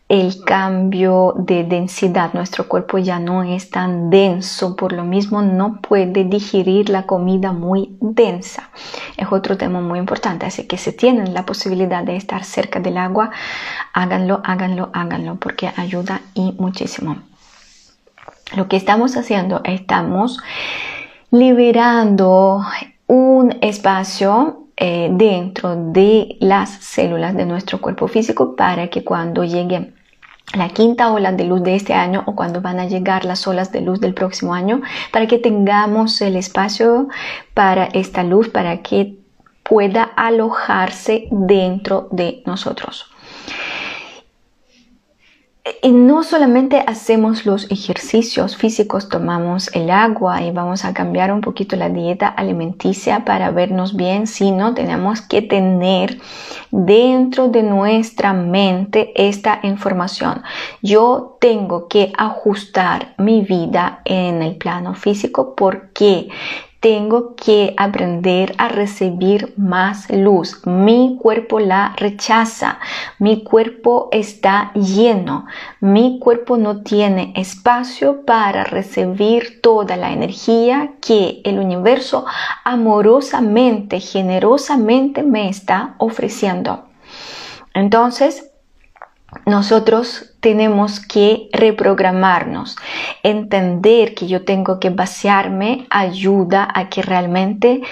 el 0.08 0.42
cambio 0.44 1.34
de 1.38 1.62
densidad. 1.62 2.34
Nuestro 2.34 2.66
cuerpo 2.66 2.98
ya 2.98 3.20
no 3.20 3.44
es 3.44 3.70
tan 3.70 4.10
denso, 4.10 4.74
por 4.74 4.92
lo 4.92 5.04
mismo 5.04 5.40
no 5.40 5.80
puede 5.80 6.24
digerir 6.24 6.88
la 6.88 7.06
comida 7.06 7.52
muy 7.52 7.96
densa. 8.00 8.70
Es 9.16 9.28
otro 9.30 9.56
tema 9.56 9.80
muy 9.80 10.00
importante, 10.00 10.46
así 10.46 10.66
que 10.66 10.78
si 10.78 10.92
tienen 10.92 11.32
la 11.32 11.46
posibilidad 11.46 12.02
de 12.02 12.16
estar 12.16 12.42
cerca 12.44 12.80
del 12.80 12.96
agua, 12.96 13.30
háganlo, 13.92 14.40
háganlo, 14.44 14.90
háganlo, 14.92 15.36
porque 15.36 15.70
ayuda 15.76 16.20
y 16.34 16.56
muchísimo. 16.58 17.29
Lo 18.56 18.68
que 18.68 18.76
estamos 18.76 19.16
haciendo, 19.16 19.60
estamos 19.64 20.38
liberando 21.30 22.62
un 23.06 23.56
espacio 23.60 24.66
eh, 24.76 25.08
dentro 25.12 25.76
de 25.76 26.36
las 26.40 26.70
células 26.70 27.36
de 27.36 27.46
nuestro 27.46 27.80
cuerpo 27.80 28.08
físico 28.08 28.56
para 28.56 28.88
que 28.88 29.04
cuando 29.04 29.44
llegue 29.44 29.92
la 30.54 30.68
quinta 30.68 31.12
ola 31.12 31.32
de 31.32 31.44
luz 31.44 31.62
de 31.62 31.76
este 31.76 31.94
año 31.94 32.24
o 32.26 32.34
cuando 32.34 32.60
van 32.60 32.80
a 32.80 32.86
llegar 32.86 33.24
las 33.24 33.46
olas 33.46 33.70
de 33.72 33.82
luz 33.82 34.00
del 34.00 34.14
próximo 34.14 34.54
año, 34.54 34.80
para 35.12 35.26
que 35.26 35.38
tengamos 35.38 36.20
el 36.20 36.34
espacio 36.34 37.08
para 37.54 37.84
esta 37.92 38.24
luz, 38.24 38.48
para 38.48 38.82
que 38.82 39.16
pueda 39.62 40.02
alojarse 40.02 41.28
dentro 41.30 42.08
de 42.10 42.42
nosotros. 42.46 43.09
Y 45.82 45.90
no 45.90 46.22
solamente 46.22 46.82
hacemos 46.86 47.44
los 47.44 47.70
ejercicios 47.70 48.56
físicos, 48.56 49.10
tomamos 49.10 49.70
el 49.74 49.90
agua 49.90 50.42
y 50.42 50.52
vamos 50.52 50.86
a 50.86 50.94
cambiar 50.94 51.32
un 51.32 51.42
poquito 51.42 51.76
la 51.76 51.90
dieta 51.90 52.28
alimenticia 52.28 53.26
para 53.26 53.50
vernos 53.50 53.94
bien, 53.94 54.26
sino 54.26 54.72
tenemos 54.72 55.20
que 55.20 55.42
tener 55.42 56.18
dentro 56.70 57.48
de 57.48 57.62
nuestra 57.62 58.32
mente 58.32 59.12
esta 59.14 59.60
información. 59.62 60.42
Yo 60.80 61.36
tengo 61.40 61.88
que 61.88 62.12
ajustar 62.16 63.14
mi 63.18 63.42
vida 63.42 64.00
en 64.06 64.42
el 64.42 64.56
plano 64.56 64.94
físico 64.94 65.54
porque 65.54 66.28
tengo 66.80 67.34
que 67.36 67.74
aprender 67.76 68.54
a 68.56 68.68
recibir 68.68 69.52
más 69.58 70.10
luz. 70.10 70.66
Mi 70.66 71.18
cuerpo 71.20 71.60
la 71.60 71.94
rechaza. 71.96 72.78
Mi 73.18 73.44
cuerpo 73.44 74.08
está 74.12 74.72
lleno. 74.72 75.46
Mi 75.80 76.18
cuerpo 76.18 76.56
no 76.56 76.82
tiene 76.82 77.34
espacio 77.36 78.24
para 78.24 78.64
recibir 78.64 79.60
toda 79.60 79.98
la 79.98 80.10
energía 80.10 80.94
que 81.02 81.42
el 81.44 81.58
universo 81.58 82.24
amorosamente, 82.64 84.00
generosamente 84.00 85.22
me 85.22 85.50
está 85.50 85.94
ofreciendo. 85.98 86.86
Entonces, 87.74 88.49
nosotros 89.46 90.34
tenemos 90.40 91.00
que 91.00 91.48
reprogramarnos, 91.52 92.76
entender 93.22 94.14
que 94.14 94.26
yo 94.26 94.44
tengo 94.44 94.80
que 94.80 94.90
vaciarme 94.90 95.86
ayuda 95.90 96.68
a 96.74 96.88
que 96.88 97.02
realmente 97.02 97.82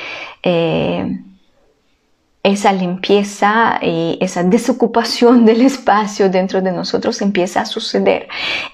eh, 0.43 1.21
esa 2.43 2.73
limpieza 2.73 3.79
y 3.83 4.17
esa 4.21 4.43
desocupación 4.43 5.45
del 5.45 5.63
espacio 5.63 6.31
dentro 6.31 6.63
de 6.63 6.73
nosotros 6.73 7.21
empieza 7.21 7.63
a 7.63 7.65
suceder. 7.65 8.29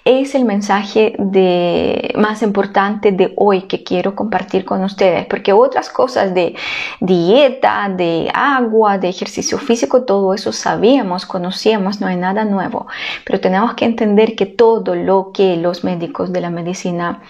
Es 0.04 0.34
el 0.34 0.44
mensaje 0.44 1.14
de, 1.18 2.12
más 2.16 2.42
importante 2.42 3.12
de 3.12 3.32
hoy 3.36 3.62
que 3.62 3.82
quiero 3.82 4.14
compartir 4.14 4.64
con 4.64 4.84
ustedes, 4.84 5.26
porque 5.26 5.52
otras 5.52 5.88
cosas 5.88 6.34
de 6.34 6.54
dieta, 7.00 7.88
de 7.88 8.30
agua, 8.34 8.98
de 8.98 9.08
ejercicio 9.08 9.58
físico, 9.58 10.02
todo 10.04 10.34
eso 10.34 10.52
sabíamos, 10.52 11.26
conocíamos, 11.26 12.00
no 12.00 12.06
hay 12.06 12.16
nada 12.16 12.44
nuevo, 12.44 12.86
pero 13.24 13.40
tenemos 13.40 13.74
que 13.74 13.86
entender 13.86 14.36
que 14.36 14.46
todo 14.46 14.94
lo 14.94 15.32
que 15.32 15.56
los 15.56 15.84
médicos 15.84 16.32
de 16.32 16.40
la 16.40 16.50
medicina 16.50 17.22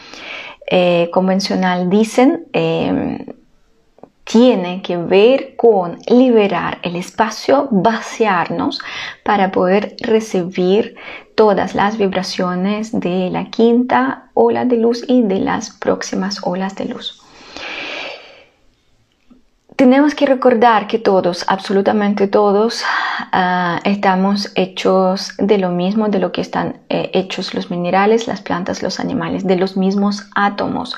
eh, 0.67 1.11
convencional 1.13 1.91
dicen, 1.91 2.47
eh, 2.53 3.25
tiene 4.25 4.81
que 4.83 4.97
ver 4.97 5.55
con 5.57 5.99
liberar 6.09 6.79
el 6.83 6.97
espacio, 6.97 7.69
vaciarnos 7.71 8.81
para 9.23 9.53
poder 9.53 9.97
recibir 10.01 10.97
todas 11.35 11.75
las 11.75 11.99
vibraciones 11.99 12.99
de 12.99 13.29
la 13.31 13.51
quinta 13.51 14.31
ola 14.35 14.65
de 14.65 14.79
luz 14.79 15.05
y 15.07 15.23
de 15.23 15.41
las 15.41 15.71
próximas 15.71 16.41
olas 16.43 16.75
de 16.77 16.87
luz. 16.87 17.21
Tenemos 19.77 20.15
que 20.15 20.25
recordar 20.25 20.87
que 20.87 21.01
todos, 21.01 21.45
absolutamente 21.49 22.29
todos, 22.29 22.85
ah, 23.33 23.81
estamos 23.85 24.53
hechos 24.55 25.33
de 25.39 25.59
lo 25.59 25.71
mismo, 25.71 26.09
de 26.09 26.21
lo 26.21 26.31
que 26.31 26.41
están 26.41 26.79
eh, 26.89 27.11
hechos 27.13 27.55
los 27.55 27.71
minerales, 27.71 28.29
las 28.29 28.41
plantas, 28.41 28.85
los 28.85 29.01
animales, 29.01 29.45
de 29.45 29.57
los 29.57 29.77
mismos 29.77 30.29
átomos 30.37 30.97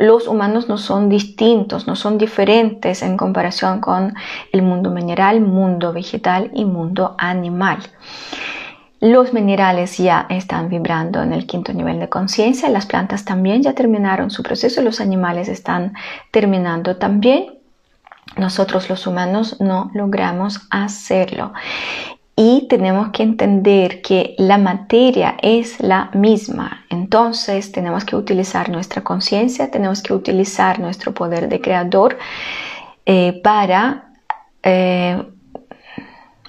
los 0.00 0.26
humanos 0.26 0.66
no 0.66 0.78
son 0.78 1.10
distintos, 1.10 1.86
no 1.86 1.94
son 1.94 2.16
diferentes 2.16 3.02
en 3.02 3.18
comparación 3.18 3.80
con 3.82 4.14
el 4.50 4.62
mundo 4.62 4.90
mineral, 4.90 5.42
mundo 5.42 5.92
vegetal 5.92 6.50
y 6.54 6.64
mundo 6.64 7.14
animal. 7.18 7.80
Los 9.00 9.34
minerales 9.34 9.98
ya 9.98 10.26
están 10.30 10.70
vibrando 10.70 11.22
en 11.22 11.34
el 11.34 11.46
quinto 11.46 11.74
nivel 11.74 12.00
de 12.00 12.08
conciencia, 12.08 12.70
las 12.70 12.86
plantas 12.86 13.26
también 13.26 13.62
ya 13.62 13.74
terminaron 13.74 14.30
su 14.30 14.42
proceso, 14.42 14.80
los 14.80 15.02
animales 15.02 15.48
están 15.48 15.92
terminando 16.30 16.96
también. 16.96 17.58
Nosotros 18.38 18.88
los 18.88 19.06
humanos 19.06 19.60
no 19.60 19.90
logramos 19.92 20.66
hacerlo 20.70 21.52
y 22.42 22.66
tenemos 22.68 23.10
que 23.10 23.22
entender 23.22 24.00
que 24.00 24.34
la 24.38 24.56
materia 24.56 25.36
es 25.42 25.78
la 25.78 26.10
misma. 26.14 26.86
Entonces 26.88 27.70
tenemos 27.70 28.06
que 28.06 28.16
utilizar 28.16 28.70
nuestra 28.70 29.04
conciencia, 29.04 29.70
tenemos 29.70 30.02
que 30.02 30.14
utilizar 30.14 30.78
nuestro 30.78 31.12
poder 31.12 31.50
de 31.50 31.60
creador 31.60 32.16
eh, 33.04 33.38
para 33.44 34.14
eh, 34.62 35.22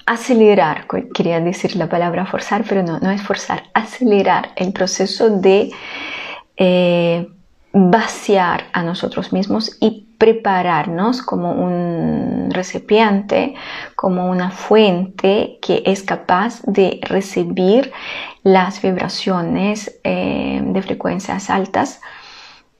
acelerar, 0.06 0.86
quería 1.12 1.40
decir 1.40 1.76
la 1.76 1.90
palabra 1.90 2.24
forzar, 2.24 2.64
pero 2.66 2.82
no, 2.82 2.98
no 2.98 3.10
es 3.10 3.20
forzar, 3.20 3.64
acelerar 3.74 4.52
el 4.56 4.72
proceso 4.72 5.28
de 5.28 5.72
eh, 6.56 7.28
vaciar 7.72 8.64
a 8.72 8.82
nosotros 8.82 9.32
mismos 9.32 9.76
y 9.80 10.06
prepararnos 10.18 11.22
como 11.22 11.52
un 11.52 12.50
recipiente, 12.50 13.54
como 13.96 14.30
una 14.30 14.50
fuente 14.50 15.58
que 15.62 15.82
es 15.86 16.02
capaz 16.02 16.62
de 16.62 17.00
recibir 17.02 17.92
las 18.42 18.80
vibraciones 18.82 19.98
eh, 20.04 20.60
de 20.64 20.82
frecuencias 20.82 21.50
altas 21.50 22.00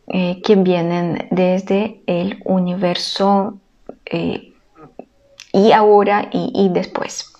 eh, 0.09 0.41
que 0.45 0.57
vienen 0.57 1.27
desde 1.31 2.03
el 2.07 2.41
universo 2.45 3.59
eh, 4.05 4.53
y 5.53 5.73
ahora 5.73 6.29
y 6.33 6.69
después. 6.73 7.33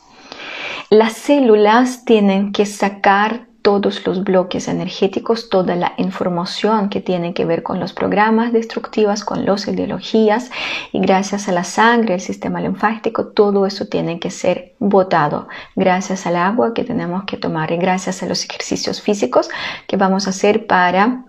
Las 0.91 1.15
células 1.15 2.05
tienen 2.05 2.53
que 2.53 2.67
sacar 2.67 3.47
todos 3.63 4.05
los 4.07 4.25
bloques 4.25 4.69
energéticos, 4.69 5.49
toda 5.49 5.77
la 5.77 5.93
información 5.97 6.89
que 6.89 7.01
tiene 7.01 7.33
que 7.33 7.45
ver 7.45 7.63
con 7.63 7.81
los 7.81 7.93
programas 7.93 8.53
destructivos, 8.53 9.25
con 9.25 9.45
las 9.47 9.69
ideologías 9.69 10.51
y 10.93 11.01
gracias 11.01 11.49
a 11.49 11.53
la 11.53 11.65
sangre, 11.65 12.15
el 12.15 12.21
sistema 12.21 12.61
linfático, 12.61 13.27
todo 13.29 13.65
eso 13.67 13.87
tiene 13.87 14.19
que 14.19 14.31
ser 14.31 14.75
botado 14.79 15.49
gracias 15.77 16.27
al 16.27 16.37
agua 16.37 16.75
que 16.75 16.85
tenemos 16.85 17.25
que 17.25 17.37
tomar 17.37 17.71
y 17.73 17.77
gracias 17.77 18.23
a 18.23 18.27
los 18.27 18.45
ejercicios 18.45 19.01
físicos 19.01 19.49
que 19.87 19.97
vamos 19.97 20.27
a 20.27 20.31
hacer 20.31 20.67
para 20.67 21.25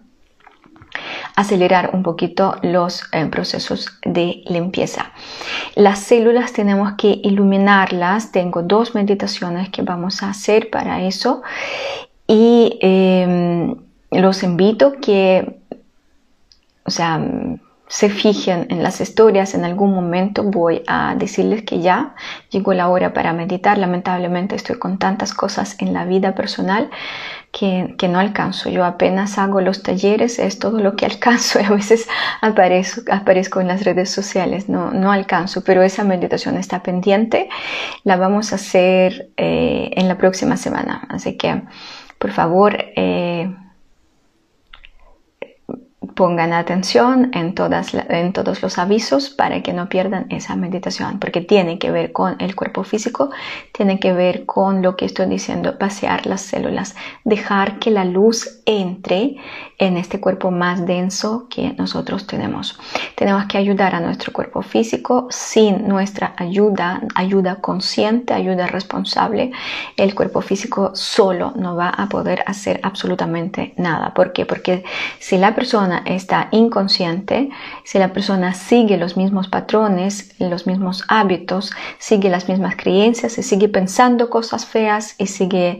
acelerar 1.35 1.91
un 1.93 2.03
poquito 2.03 2.55
los 2.61 3.03
eh, 3.11 3.25
procesos 3.25 3.99
de 4.05 4.43
limpieza. 4.45 5.11
Las 5.75 5.99
células 5.99 6.53
tenemos 6.53 6.93
que 6.97 7.19
iluminarlas. 7.23 8.31
Tengo 8.31 8.61
dos 8.61 8.93
meditaciones 8.93 9.69
que 9.69 9.81
vamos 9.81 10.21
a 10.21 10.29
hacer 10.29 10.69
para 10.69 11.01
eso 11.03 11.41
y 12.33 12.79
em, 12.81 13.75
los 14.09 14.41
invito 14.41 14.93
que, 14.99 15.59
o 16.83 16.89
sea, 16.89 17.21
se 17.87 18.09
fijen 18.09 18.65
en 18.71 18.81
las 18.81 19.01
historias, 19.01 19.53
en 19.53 19.65
algún 19.65 19.93
momento 19.93 20.41
voy 20.41 20.81
a 20.87 21.13
decirles 21.13 21.61
que 21.61 21.79
ya 21.79 22.15
llegó 22.49 22.73
la 22.73 22.89
hora 22.89 23.13
para 23.13 23.33
meditar. 23.33 23.77
Lamentablemente 23.77 24.55
estoy 24.55 24.79
con 24.79 24.97
tantas 24.97 25.31
cosas 25.35 25.75
en 25.77 25.93
la 25.93 26.05
vida 26.05 26.33
personal 26.33 26.89
que, 27.51 27.93
que, 27.99 28.07
no 28.07 28.17
alcanzo. 28.17 28.71
Yo 28.71 28.83
apenas 28.83 29.37
hago 29.37 29.61
los 29.61 29.83
talleres, 29.83 30.39
es 30.39 30.57
todo 30.57 30.79
lo 30.79 30.95
que 30.95 31.05
alcanzo 31.13 31.59
a 31.59 31.69
veces 31.69 32.07
aparezco, 32.41 33.01
aparezco 33.13 33.61
en 33.61 33.67
las 33.67 33.83
redes 33.83 34.09
sociales, 34.09 34.69
no, 34.69 34.89
no 34.89 35.11
alcanzo, 35.11 35.63
pero 35.63 35.83
esa 35.83 36.03
meditación 36.03 36.57
está 36.57 36.81
pendiente. 36.81 37.47
La 38.03 38.17
vamos 38.17 38.53
a 38.53 38.55
hacer 38.55 39.29
eh, 39.37 39.91
en 39.95 40.07
la 40.07 40.17
próxima 40.17 40.57
semana, 40.57 41.05
así 41.09 41.37
que 41.37 41.61
por 42.23 42.31
favor, 42.31 42.73
eh, 42.95 43.53
pongan 46.15 46.53
atención 46.53 47.31
en, 47.33 47.55
todas, 47.55 47.93
en 47.93 48.33
todos 48.33 48.61
los 48.61 48.77
avisos 48.77 49.29
para 49.29 49.61
que 49.61 49.73
no 49.73 49.89
pierdan 49.89 50.27
esa 50.29 50.55
meditación, 50.55 51.19
porque 51.19 51.41
tiene 51.41 51.79
que 51.79 51.91
ver 51.91 52.11
con 52.11 52.35
el 52.39 52.55
cuerpo 52.55 52.83
físico, 52.83 53.31
tiene 53.71 53.99
que 53.99 54.13
ver 54.13 54.45
con 54.45 54.81
lo 54.81 54.95
que 54.95 55.05
estoy 55.05 55.27
diciendo, 55.27 55.77
pasear 55.77 56.25
las 56.25 56.41
células, 56.41 56.95
dejar 57.23 57.79
que 57.79 57.91
la 57.91 58.05
luz 58.05 58.61
entre 58.65 59.37
en 59.77 59.97
este 59.97 60.19
cuerpo 60.19 60.51
más 60.51 60.85
denso 60.85 61.47
que 61.49 61.73
nosotros 61.73 62.27
tenemos. 62.27 62.79
Tenemos 63.15 63.45
que 63.45 63.57
ayudar 63.57 63.95
a 63.95 63.99
nuestro 63.99 64.31
cuerpo 64.31 64.61
físico 64.61 65.27
sin 65.29 65.87
nuestra 65.87 66.33
ayuda, 66.37 67.01
ayuda 67.15 67.55
consciente, 67.55 68.33
ayuda 68.33 68.67
responsable. 68.67 69.51
El 69.97 70.15
cuerpo 70.15 70.41
físico 70.41 70.91
solo 70.93 71.53
no 71.55 71.75
va 71.75 71.89
a 71.89 72.07
poder 72.07 72.43
hacer 72.47 72.79
absolutamente 72.83 73.73
nada. 73.77 74.13
¿Por 74.13 74.31
qué? 74.31 74.45
Porque 74.45 74.83
si 75.19 75.37
la 75.37 75.55
persona 75.55 76.02
está 76.05 76.49
inconsciente, 76.51 77.49
si 77.83 77.99
la 77.99 78.13
persona 78.13 78.53
sigue 78.53 78.97
los 78.97 79.17
mismos 79.17 79.47
patrones, 79.47 80.33
los 80.39 80.67
mismos 80.67 81.03
hábitos, 81.07 81.71
sigue 81.97 82.29
las 82.29 82.47
mismas 82.49 82.75
creencias, 82.75 83.33
se 83.33 83.43
sigue 83.43 83.69
pensando 83.69 84.29
cosas 84.29 84.65
feas 84.65 85.15
y 85.17 85.27
sigue 85.27 85.79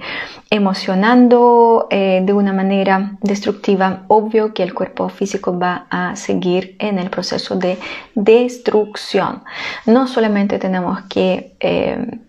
emocionando 0.49 1.87
eh, 1.89 2.21
de 2.23 2.33
una 2.33 2.53
manera 2.53 3.17
destructiva, 3.21 4.03
obvio 4.07 4.53
que 4.53 4.63
el 4.63 4.73
cuerpo 4.73 5.09
físico 5.09 5.57
va 5.57 5.87
a 5.89 6.15
seguir 6.15 6.75
en 6.79 6.99
el 6.99 7.09
proceso 7.09 7.55
de 7.55 7.77
destrucción. 8.15 9.43
No 9.85 10.07
solamente 10.07 10.59
tenemos 10.59 11.01
que 11.09 11.55
eh, 11.59 12.19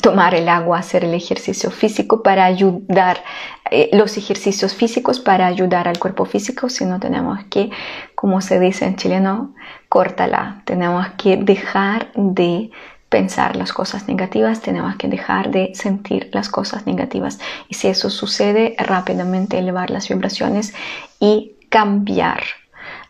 tomar 0.00 0.34
el 0.34 0.48
agua, 0.48 0.78
hacer 0.78 1.04
el 1.04 1.14
ejercicio 1.14 1.70
físico 1.70 2.22
para 2.22 2.44
ayudar, 2.44 3.22
eh, 3.70 3.90
los 3.92 4.16
ejercicios 4.16 4.74
físicos 4.74 5.20
para 5.20 5.46
ayudar 5.46 5.88
al 5.88 5.98
cuerpo 5.98 6.24
físico, 6.24 6.68
sino 6.68 6.98
tenemos 7.00 7.38
que, 7.50 7.70
como 8.14 8.40
se 8.40 8.58
dice 8.58 8.84
en 8.84 8.96
chileno, 8.96 9.54
córtala, 9.88 10.62
tenemos 10.64 11.06
que 11.18 11.36
dejar 11.36 12.12
de 12.14 12.70
pensar 13.08 13.56
las 13.56 13.74
cosas 13.74 14.08
negativas, 14.08 14.62
tenemos 14.62 14.96
que 14.96 15.06
dejar 15.06 15.50
de 15.50 15.72
sentir 15.74 16.30
las 16.32 16.48
cosas 16.48 16.86
negativas. 16.86 17.38
Y 17.68 17.74
si 17.74 17.88
eso 17.88 18.08
sucede, 18.08 18.74
rápidamente 18.78 19.58
elevar 19.58 19.90
las 19.90 20.08
vibraciones 20.08 20.72
y 21.20 21.52
cambiar 21.68 22.42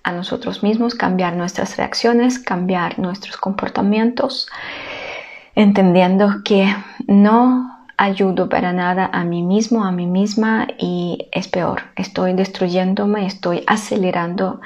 a 0.03 0.11
nosotros 0.11 0.63
mismos, 0.63 0.97
cambiar 0.97 1.37
nuestras 1.37 1.77
reacciones, 1.77 2.41
cambiar 2.41 2.99
nuestros 2.99 3.37
comportamientos, 3.37 4.49
entendiendo 5.55 6.43
que 6.45 6.75
no 7.07 7.71
ayudo 7.97 8.49
para 8.49 8.73
nada 8.73 9.09
a 9.13 9.25
mí 9.25 9.43
mismo, 9.43 9.85
a 9.85 9.93
mí 9.93 10.07
misma 10.07 10.69
y 10.79 11.29
es 11.33 11.49
peor, 11.49 11.83
estoy 11.97 12.33
destruyéndome, 12.35 13.27
estoy 13.27 13.63
acelerando 13.67 14.61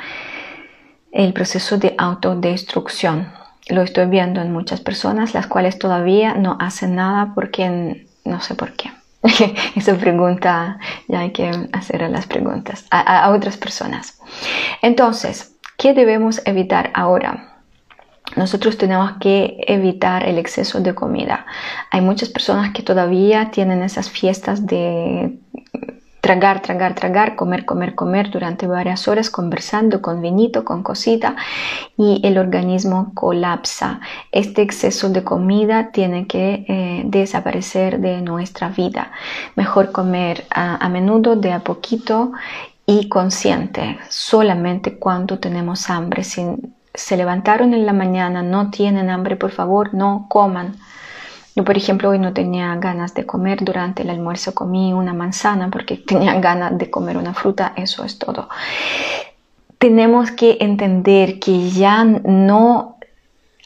el 1.13 1.33
proceso 1.33 1.79
de 1.79 1.95
autodestrucción 1.99 3.29
lo 3.69 3.83
estoy 3.83 4.07
viendo 4.07 4.41
en 4.41 4.53
muchas 4.53 4.81
personas, 4.81 5.35
las 5.35 5.47
cuales 5.47 5.79
todavía 5.79 6.35
no 6.35 6.57
hacen 6.61 6.95
nada 6.95 7.33
porque 7.35 8.07
no 8.25 8.41
sé 8.41 8.55
por 8.55 8.73
qué. 8.73 8.93
Esa 9.75 9.97
pregunta 9.97 10.79
ya 11.09 11.21
hay 11.21 11.33
que 11.33 11.51
hacer 11.73 12.05
a 12.05 12.09
las 12.09 12.27
preguntas 12.27 12.87
a, 12.91 13.31
otras 13.31 13.57
personas. 13.57 14.21
Entonces, 14.83 15.57
¿qué 15.77 15.95
debemos 15.95 16.41
evitar 16.47 16.91
ahora? 16.95 17.56
Nosotros 18.35 18.77
tenemos 18.77 19.13
que 19.21 19.57
evitar 19.67 20.25
el 20.25 20.39
exceso 20.39 20.81
de 20.81 20.95
comida. 20.95 21.47
Hay 21.91 22.01
muchas 22.01 22.29
personas 22.29 22.73
que 22.73 22.83
todavía 22.83 23.51
tienen 23.51 23.83
esas 23.83 24.11
fiestas 24.11 24.67
de 24.67 25.39
tragar, 26.27 26.61
tragar, 26.61 26.97
tragar, 26.97 27.37
comer, 27.37 27.65
comer, 27.65 27.95
comer 27.95 28.31
durante 28.33 28.67
varias 28.67 29.07
horas 29.07 29.31
conversando 29.31 30.03
con 30.03 30.21
vinito, 30.21 30.65
con 30.65 30.83
cosita 30.83 31.37
y 31.97 32.21
el 32.25 32.37
organismo 32.39 33.13
colapsa. 33.15 34.01
Este 34.33 34.63
exceso 34.63 35.09
de 35.09 35.23
comida 35.23 35.93
tiene 35.93 36.27
que 36.27 36.65
eh, 36.67 37.03
desaparecer 37.05 38.01
de 38.01 38.23
nuestra 38.23 38.71
vida. 38.71 39.13
Mejor 39.55 39.93
comer 39.93 40.45
a, 40.51 40.89
menudo, 40.89 41.37
de 41.37 41.53
a 41.53 41.61
poquito 41.61 42.33
y 42.87 43.09
consciente, 43.09 43.97
solamente 44.09 44.99
cuando 44.99 45.39
tenemos 45.39 45.89
hambre. 45.89 46.25
Si 46.25 46.45
se 46.97 47.17
levantaron 47.17 47.73
en 47.73 47.87
la 47.87 47.93
mañana, 47.93 48.43
no 48.43 48.71
tienen 48.71 49.11
hambre, 49.11 49.37
por 49.37 49.53
favor, 49.53 49.95
no 49.95 50.27
coman 50.29 50.77
yo, 51.57 51.65
por 51.65 51.79
ejemplo, 51.79 52.11
hoy 52.11 52.19
no 52.19 52.35
tenía 52.35 52.77
ganas 52.77 53.15
de 53.15 53.25
comer 53.25 53.65
durante 53.65 54.03
el 54.03 54.11
almuerzo, 54.11 54.55
comí 54.55 54.93
una 54.93 55.15
manzana 55.15 55.71
porque 55.71 55.97
tenía 56.07 56.39
ganas 56.39 56.77
de 56.77 56.91
comer 56.91 57.17
una 57.17 57.33
fruta, 57.33 57.73
eso 57.77 58.05
es 58.05 58.19
todo. 58.19 58.51
Tenemos 59.79 60.31
que 60.31 60.59
entender 60.61 61.39
que 61.41 61.71
ya 61.71 62.05
no 62.05 62.99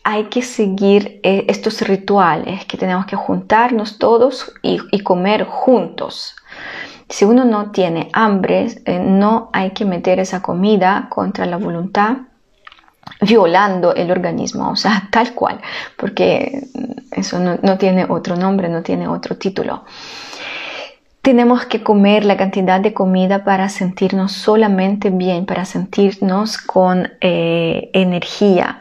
hay 0.05 0.25
que 0.25 0.43
seguir 0.43 1.21
eh, 1.25 1.45
estos 1.49 1.81
rituales, 1.83 2.65
que 2.65 2.79
tenemos 2.79 3.07
que 3.07 3.17
juntarnos 3.17 3.99
todos 3.99 4.53
y, 4.63 5.01
comer 5.01 5.45
juntos. 5.45 6.37
Si 7.09 7.25
uno 7.25 7.45
no 7.45 7.73
tiene 7.73 8.09
hambre, 8.13 8.69
eh, 8.85 9.01
no 9.01 9.51
hay 9.53 9.71
que 9.73 9.85
meter 9.85 10.21
esa 10.21 10.43
comida 10.43 11.09
contra 11.11 11.45
la 11.45 11.57
voluntad 11.57 12.19
violando 13.21 13.95
el 13.95 14.11
organismo, 14.11 14.71
o 14.71 14.77
sea, 14.77 15.09
tal 15.13 15.35
cual, 15.35 15.61
porque 15.97 16.65
eso 17.13 17.39
no, 17.39 17.79
tiene 17.79 18.07
otro 18.09 18.37
nombre, 18.37 18.69
no 18.69 18.83
tiene 18.83 19.09
otro 19.09 19.37
título. 19.37 19.85
Tenemos 21.23 21.67
que 21.67 21.83
comer 21.83 22.25
la 22.25 22.39
cantidad 22.39 22.81
de 22.81 22.95
comida 22.95 23.45
para 23.45 23.69
sentirnos 23.69 24.33
solamente 24.33 25.11
bien, 25.11 25.45
para 25.45 25.67
sentirnos 25.67 26.57
con 26.57 27.11
eh, 27.21 27.91
energía. 27.93 28.80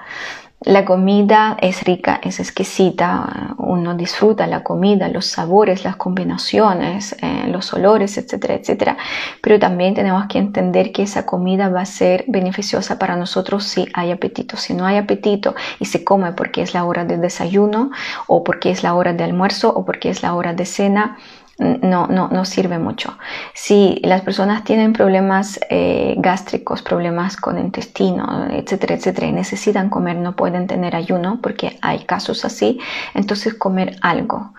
La 0.66 0.84
comida 0.84 1.56
es 1.62 1.84
rica, 1.84 2.20
es 2.22 2.42
exquisita, 2.42 3.56
uno 3.58 3.96
disfruta 3.96 4.46
la 4.46 4.62
comida, 4.62 5.08
los 5.08 5.26
sabores, 5.26 5.86
las 5.86 5.96
combinaciones, 5.96 7.16
eh, 7.22 7.46
los 7.48 7.74
olores, 7.74 8.18
etcétera, 8.18 8.56
etcétera. 8.56 8.98
Pero 9.42 9.58
también 9.58 9.94
tenemos 9.94 10.26
que 10.28 10.38
entender 10.38 10.92
que 10.92 11.04
esa 11.04 11.26
comida 11.26 11.70
va 11.70 11.82
a 11.82 11.86
ser 11.86 12.26
beneficiosa 12.28 13.00
para 13.00 13.16
nosotros 13.16 13.64
si 13.64 13.88
hay 13.94 14.12
apetito. 14.12 14.58
Si 14.58 14.74
no 14.74 14.86
hay 14.86 14.98
apetito 14.98 15.56
y 15.80 15.86
se 15.86 16.04
come 16.04 16.34
porque 16.34 16.62
es 16.62 16.74
la 16.74 16.84
hora 16.84 17.06
de 17.06 17.18
desayuno 17.18 17.92
o 18.28 18.44
porque 18.44 18.72
es 18.72 18.84
la 18.84 18.96
hora 18.96 19.14
de 19.14 19.24
almuerzo 19.24 19.70
o 19.74 19.86
porque 19.86 20.10
es 20.10 20.24
la 20.24 20.34
hora 20.34 20.54
de 20.54 20.66
cena, 20.66 21.18
no, 21.60 22.08
no, 22.08 22.30
no 22.30 22.46
sirve 22.46 22.80
mucho. 22.80 23.18
Si 23.54 24.00
las 24.04 24.22
personas 24.22 24.64
tienen 24.64 24.94
problemas 24.94 25.60
eh, 25.70 26.16
gástricos, 26.18 26.82
problemas 26.82 27.36
con 27.36 27.60
intestino, 27.60 28.48
etcétera, 28.50 28.96
etcétera, 28.96 29.28
y 29.28 29.34
necesitan 29.34 29.90
comer, 29.90 30.16
no 30.16 30.36
pueden 30.36 30.68
tener 30.68 30.96
ayuno, 30.96 31.40
porque 31.42 31.78
hay 31.82 32.06
casos 32.06 32.46
así, 32.46 32.80
entonces 33.14 33.54
comer 33.54 33.98
algo. 34.02 34.54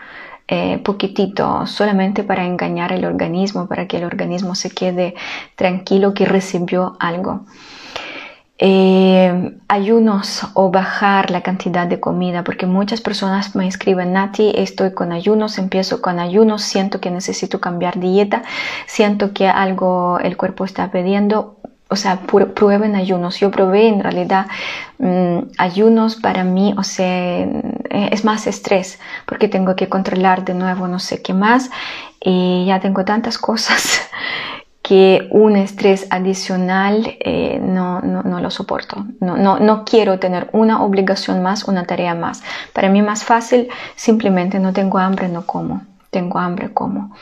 Eh, 0.47 0.79
poquitito, 0.79 1.67
solamente 1.67 2.25
para 2.25 2.45
engañar 2.45 2.93
el 2.93 3.05
organismo, 3.05 3.67
para 3.69 3.87
que 3.87 3.99
el 3.99 4.05
organismo 4.05 4.55
se 4.55 4.71
quede 4.71 5.15
tranquilo 5.55 6.13
que 6.13 6.27
recibió 6.27 6.97
algo. 6.99 7.45
Eh, 8.63 9.57
ayunos 9.69 10.47
o 10.53 10.71
bajar 10.71 11.31
la 11.31 11.41
cantidad 11.41 11.87
de 11.87 11.99
comida, 11.99 12.45
porque 12.45 12.67
muchas 12.67 13.01
personas 13.01 13.57
me 13.57 13.67
escriben, 13.67 14.13
Nati, 14.13 14.53
estoy 14.55 14.93
con 14.93 15.13
ayunos, 15.13 15.57
empiezo 15.57 16.03
con 16.03 16.19
ayunos, 16.21 16.61
siento 16.61 17.01
que 17.01 17.11
necesito 17.11 17.59
cambiar 17.59 17.99
dieta, 17.99 18.43
siento 18.87 19.33
que 19.33 19.49
algo 19.49 20.19
el 20.21 20.37
cuerpo 20.37 20.67
está 20.67 20.91
pidiendo. 20.91 21.57
O 21.89 21.97
sea, 21.97 22.21
prueben 22.21 22.95
ayunos. 22.95 23.41
Yo 23.41 23.51
probé 23.51 23.89
en 23.89 24.01
realidad 24.01 24.47
mm, 24.99 25.39
ayunos 25.59 26.17
para 26.17 26.45
mí, 26.45 26.75
o 26.77 26.85
sea, 26.85 27.41
eh, 27.91 28.11
es 28.13 28.25
más 28.25 28.47
estrés 28.47 29.01
porque 29.27 29.49
tengo 29.49 29.75
que 29.75 29.89
controlar 29.89 30.45
de 30.45 30.55
nuevo 30.55 30.87
no 30.87 30.99
sé 31.01 31.23
qué 31.23 31.35
más 31.35 31.71
y 32.21 32.67
ya 32.67 32.79
tengo 32.79 33.05
tantas 33.05 33.39
cosas 33.39 34.03
que 34.91 35.29
un 35.31 35.55
estrés 35.55 36.09
adicional 36.11 37.17
eh, 37.21 37.61
no, 37.63 38.01
no, 38.01 38.41
lo 38.41 38.51
soporto. 38.51 39.07
No, 39.21 39.37
no, 39.37 39.61
no 39.61 39.85
quiero 39.85 40.19
tener 40.19 40.51
una 40.51 40.83
obligación 40.83 41.45
más, 41.45 41.69
una 41.69 41.85
tarea 41.85 42.17
más. 42.17 42.43
Para 42.73 42.89
mí 42.89 43.01
más 43.01 43.23
fácil, 43.23 43.69
simplemente 43.95 44.59
no 44.59 44.73
tengo 44.73 44.99
hambre, 44.99 45.29
no 45.29 45.47
como. 45.47 45.83
Tengo 46.11 46.41
hambre, 46.41 46.73
como 46.75 47.15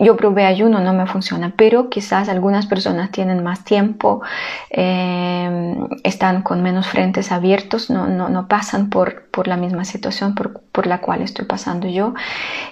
yo 0.00 0.16
probé 0.16 0.44
ayuno, 0.44 0.80
no 0.80 0.92
me 0.92 1.06
funciona, 1.06 1.52
pero 1.56 1.88
quizás 1.90 2.28
algunas 2.28 2.66
personas 2.66 3.10
tienen 3.10 3.42
más 3.42 3.64
tiempo, 3.64 4.22
eh, 4.70 5.76
están 6.02 6.42
con 6.42 6.62
menos 6.62 6.86
frentes 6.86 7.32
abiertos, 7.32 7.90
no, 7.90 8.06
no, 8.06 8.28
no 8.28 8.48
pasan 8.48 8.90
por, 8.90 9.24
por, 9.30 9.48
la 9.48 9.56
misma 9.56 9.84
situación 9.84 10.34
por, 10.34 10.60
por, 10.72 10.86
la 10.86 11.00
cual 11.00 11.22
estoy 11.22 11.44
pasando 11.44 11.88
yo, 11.88 12.14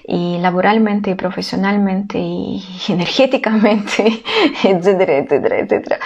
y 0.06 0.38
laboralmente, 0.38 1.10
y 1.10 1.14
profesionalmente, 1.14 2.18
y 2.18 2.62
energéticamente, 2.88 4.22
etcétera, 4.64 5.16
etcétera, 5.18 5.58
etcétera. 5.58 5.98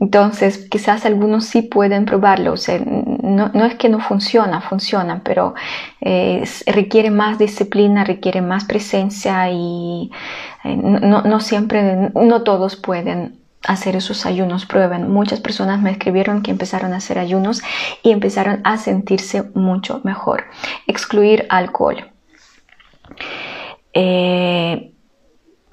Entonces, 0.00 0.66
quizás 0.68 1.06
algunos 1.06 1.44
sí 1.44 1.62
pueden 1.62 2.04
probarlo, 2.04 2.52
o 2.52 2.56
sea, 2.56 2.80
no, 2.80 3.50
no 3.54 3.64
es 3.64 3.76
que 3.76 3.88
no 3.88 4.00
funciona, 4.00 4.60
funciona, 4.60 5.22
pero 5.24 5.54
eh, 6.00 6.44
requiere 6.66 7.10
más 7.10 7.38
disciplina, 7.38 8.02
requiere 8.04 8.42
más 8.42 8.64
presencia 8.64 9.48
y 9.50 10.10
no, 10.64 11.22
no 11.22 11.40
siempre, 11.40 12.10
no 12.14 12.42
todos 12.42 12.76
pueden 12.76 13.42
hacer 13.66 13.96
esos 13.96 14.26
ayunos, 14.26 14.66
prueben. 14.66 15.10
Muchas 15.10 15.40
personas 15.40 15.80
me 15.80 15.90
escribieron 15.90 16.42
que 16.42 16.50
empezaron 16.50 16.92
a 16.92 16.96
hacer 16.96 17.18
ayunos 17.18 17.62
y 18.02 18.10
empezaron 18.10 18.60
a 18.64 18.76
sentirse 18.76 19.42
mucho 19.54 20.00
mejor. 20.04 20.44
Excluir 20.86 21.46
alcohol. 21.48 22.10
Eh, 23.92 24.91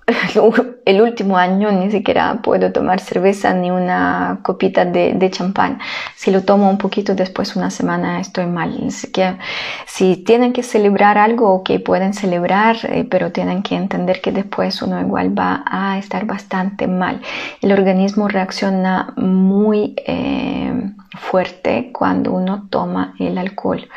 el 0.86 1.02
último 1.02 1.38
año 1.38 1.72
ni 1.72 1.92
siquiera 1.92 2.42
puedo 2.42 2.72
tomar 2.72 3.00
cerveza 3.00 3.54
ni 3.54 3.72
una 3.72 4.40
copita 4.44 4.86
de, 4.86 5.30
champán. 5.32 5.80
Si 6.16 6.32
lo 6.32 6.44
tomo 6.44 6.70
un 6.70 6.78
poquito 6.78 7.16
después, 7.16 7.56
una 7.56 7.70
semana, 7.70 8.20
estoy 8.20 8.46
mal. 8.46 8.80
Así 8.88 9.12
que 9.12 9.38
si 9.86 10.18
tienen 10.18 10.54
que 10.54 10.64
celebrar 10.64 11.18
algo, 11.18 11.64
que 11.64 11.80
pueden 11.80 12.14
celebrar, 12.14 12.78
eh, 12.84 13.06
pero 13.10 13.32
tienen 13.32 13.64
que 13.64 13.76
entender 13.76 14.22
que 14.22 14.32
después 14.32 14.82
uno 14.82 15.00
igual 15.00 15.38
va 15.38 15.64
a 15.66 15.98
estar 15.98 16.26
bastante 16.26 16.88
mal. 16.88 17.22
El 17.62 17.72
organismo 17.72 18.28
reacciona 18.28 19.14
muy 19.18 19.96
eh, 20.06 20.92
fuerte 21.18 21.92
cuando 21.94 22.32
uno 22.32 22.68
toma 22.70 23.14
el 23.20 23.38
alcohol. 23.38 23.88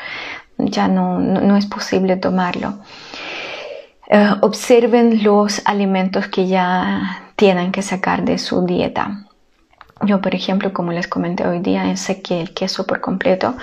Ya 0.59 0.87
no, 0.87 1.19
no 1.19 1.57
es 1.57 1.67
posible 1.67 2.17
tomarlo. 2.17 2.75
Eh, 4.15 4.31
observen 4.43 5.23
los 5.23 5.63
alimentos 5.65 6.29
que 6.29 6.47
ya 6.47 7.23
tienen 7.35 7.73
que 7.73 7.81
sacar 7.81 8.27
de 8.27 8.37
su 8.37 8.67
dieta. 8.67 9.25
Yo, 10.03 10.21
por 10.21 10.35
ejemplo, 10.35 10.75
como 10.75 10.93
les 10.93 11.09
comenté 11.09 11.47
hoy 11.47 11.61
día, 11.61 11.97
sequé 11.97 12.43
el 12.43 12.53
queso 12.53 12.87
por 12.87 13.01
completo. 13.01 13.55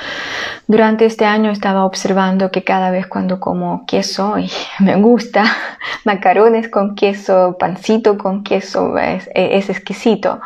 Durante 0.65 1.05
este 1.05 1.25
año 1.25 1.51
estaba 1.51 1.85
observando 1.85 2.49
que 2.49 2.63
cada 2.63 2.89
vez 2.89 3.05
cuando 3.05 3.39
como 3.39 3.85
queso, 3.85 4.39
y 4.39 4.49
me 4.79 4.95
gusta, 4.95 5.43
macarones 6.03 6.67
con 6.67 6.95
queso, 6.95 7.55
pancito 7.59 8.17
con 8.17 8.43
queso, 8.43 8.97
es, 8.97 9.29
es 9.35 9.69
exquisito, 9.69 10.41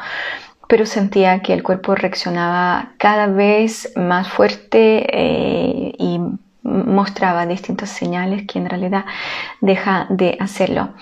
pero 0.68 0.86
sentía 0.86 1.40
que 1.42 1.54
el 1.54 1.64
cuerpo 1.64 1.96
reaccionaba 1.96 2.92
cada 2.98 3.28
vez 3.28 3.94
más 3.96 4.28
fuerte 4.28 5.06
eh, 5.10 5.94
y 5.98 6.20
mostraba 6.64 7.46
distintas 7.46 7.90
señales 7.90 8.48
que 8.48 8.60
en 8.60 8.70
realidad 8.70 9.06
deja 9.62 10.08
de 10.10 10.38
hacerlo 10.40 10.94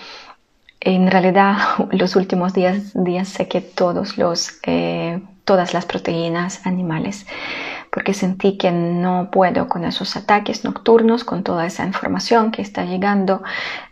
en 0.82 1.10
realidad 1.10 1.58
los 1.92 2.16
últimos 2.16 2.54
días, 2.54 2.92
días 2.94 3.30
sequé 3.30 3.62
todos 3.62 4.18
los, 4.18 4.60
eh, 4.64 5.22
todas 5.46 5.74
las 5.74 5.86
proteínas 5.86 6.66
animales 6.66 7.26
porque 7.92 8.14
sentí 8.14 8.58
que 8.58 8.72
no 8.72 9.30
puedo 9.32 9.68
con 9.68 9.84
esos 9.84 10.16
ataques 10.16 10.64
nocturnos, 10.64 11.26
con 11.26 11.44
toda 11.44 11.66
esa 11.66 11.86
información 11.86 12.52
que 12.52 12.62
está 12.62 12.86
llegando, 12.86 13.44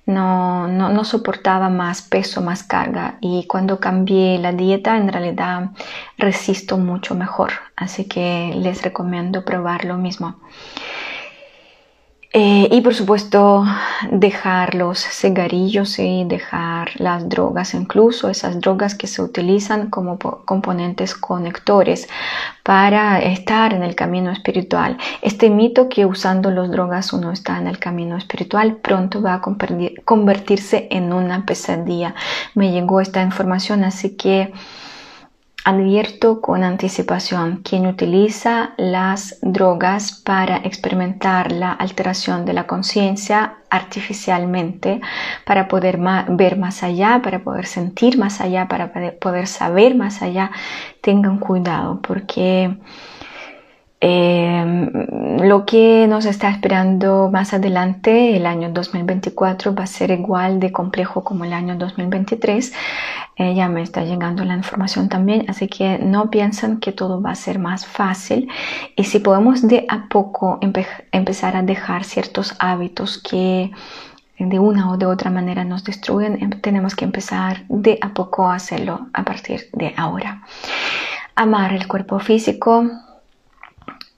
no, 0.05 0.69
no, 0.69 0.87
no 0.87 1.03
soportaba 1.03 1.69
más 1.69 2.01
peso, 2.01 2.41
más 2.41 2.63
carga 2.63 3.17
y 3.19 3.45
cuando 3.47 3.81
cambié 3.81 4.39
la 4.39 4.53
dieta 4.53 4.95
en 4.95 5.11
realidad 5.11 5.71
resisto 6.17 6.77
mucho 6.77 7.13
mejor, 7.13 7.51
así 7.75 8.05
que 8.05 8.53
les 8.55 8.83
recomiendo 8.83 9.43
probar 9.43 9.83
lo 9.83 9.97
mismo. 9.97 10.37
Eh, 12.31 12.67
y 12.71 12.81
por 12.81 12.93
supuesto 12.93 13.65
dejar 14.11 14.75
los 14.75 14.99
cigarrillos 14.99 15.97
y 15.97 16.25
dejar 16.25 16.91
las 17.01 17.27
drogas, 17.27 17.73
incluso 17.73 18.29
esas 18.29 18.61
drogas 18.61 18.93
que 18.93 19.07
se 19.07 19.23
utilizan 19.23 19.89
como 19.89 20.19
componentes 20.19 21.15
conectores 21.15 22.07
para 22.61 23.19
estar 23.19 23.73
en 23.73 23.81
el 23.81 23.95
camino 23.95 24.29
espiritual. 24.29 24.97
Este 25.23 25.49
mito 25.49 25.89
que 25.89 26.05
usando 26.05 26.51
las 26.51 26.69
drogas 26.69 27.13
uno 27.13 27.31
está 27.31 27.57
en 27.57 27.65
el 27.65 27.79
camino 27.79 28.15
espiritual 28.15 28.75
pronto 28.75 29.23
va 29.23 29.33
a 29.33 29.41
convertirse 30.05 30.87
en 30.91 31.11
una 31.13 31.47
pesadilla. 31.47 32.13
Me 32.53 32.71
llegó 32.71 33.01
esta 33.01 33.23
información, 33.23 33.83
así 33.83 34.15
que 34.15 34.53
advierto 35.69 36.41
con 36.41 36.63
anticipación 36.63 37.61
quien 37.63 37.85
utiliza 37.85 38.73
las 38.77 39.37
drogas 39.43 40.11
para 40.11 40.57
experimentar 40.57 41.51
la 41.51 41.71
alteración 41.71 42.43
de 42.43 42.53
la 42.53 42.65
conciencia 42.65 43.57
artificialmente 43.69 44.99
para 45.45 45.67
poder 45.67 45.99
ver 46.29 46.57
más 46.57 46.81
allá, 46.81 47.21
para 47.23 47.43
poder 47.43 47.67
sentir 47.67 48.17
más 48.17 48.41
allá, 48.41 48.67
para 48.67 48.91
poder 49.19 49.45
saber 49.45 49.93
más 49.93 50.23
allá, 50.23 50.49
tengan 51.01 51.37
cuidado 51.37 52.01
porque 52.01 52.75
eh, 54.01 54.89
lo 55.43 55.65
que 55.65 56.07
nos 56.07 56.25
está 56.25 56.49
esperando 56.49 57.29
más 57.31 57.53
adelante, 57.53 58.37
el 58.37 58.45
año 58.45 58.69
2024, 58.71 59.75
va 59.75 59.83
a 59.83 59.87
ser 59.87 60.11
igual 60.11 60.59
de 60.59 60.71
complejo 60.71 61.23
como 61.23 61.43
el 61.43 61.51
año 61.51 61.75
2023. 61.75 62.73
Eh, 63.35 63.55
ya 63.55 63.67
me 63.67 63.81
está 63.81 64.03
llegando 64.03 64.45
la 64.45 64.55
información 64.55 65.09
también, 65.09 65.45
así 65.49 65.67
que 65.67 65.99
no 65.99 66.29
piensan 66.29 66.79
que 66.79 66.91
todo 66.93 67.21
va 67.21 67.31
a 67.31 67.35
ser 67.35 67.59
más 67.59 67.85
fácil. 67.85 68.49
Y 68.95 69.03
si 69.03 69.19
podemos 69.19 69.67
de 69.67 69.85
a 69.89 70.07
poco 70.07 70.59
empezar 71.11 71.57
a 71.57 71.63
dejar 71.63 72.03
ciertos 72.05 72.55
hábitos 72.59 73.17
que 73.17 73.71
de 74.37 74.59
una 74.59 74.91
o 74.91 74.97
de 74.97 75.05
otra 75.05 75.29
manera 75.29 75.65
nos 75.65 75.83
destruyen, 75.83 76.41
em, 76.41 76.49
tenemos 76.61 76.95
que 76.95 77.03
empezar 77.03 77.65
de 77.67 77.97
a 78.01 78.13
poco 78.13 78.47
a 78.47 78.55
hacerlo 78.55 79.07
a 79.13 79.23
partir 79.23 79.69
de 79.73 79.93
ahora. 79.97 80.43
Amar 81.35 81.73
el 81.73 81.87
cuerpo 81.87 82.19
físico, 82.19 82.89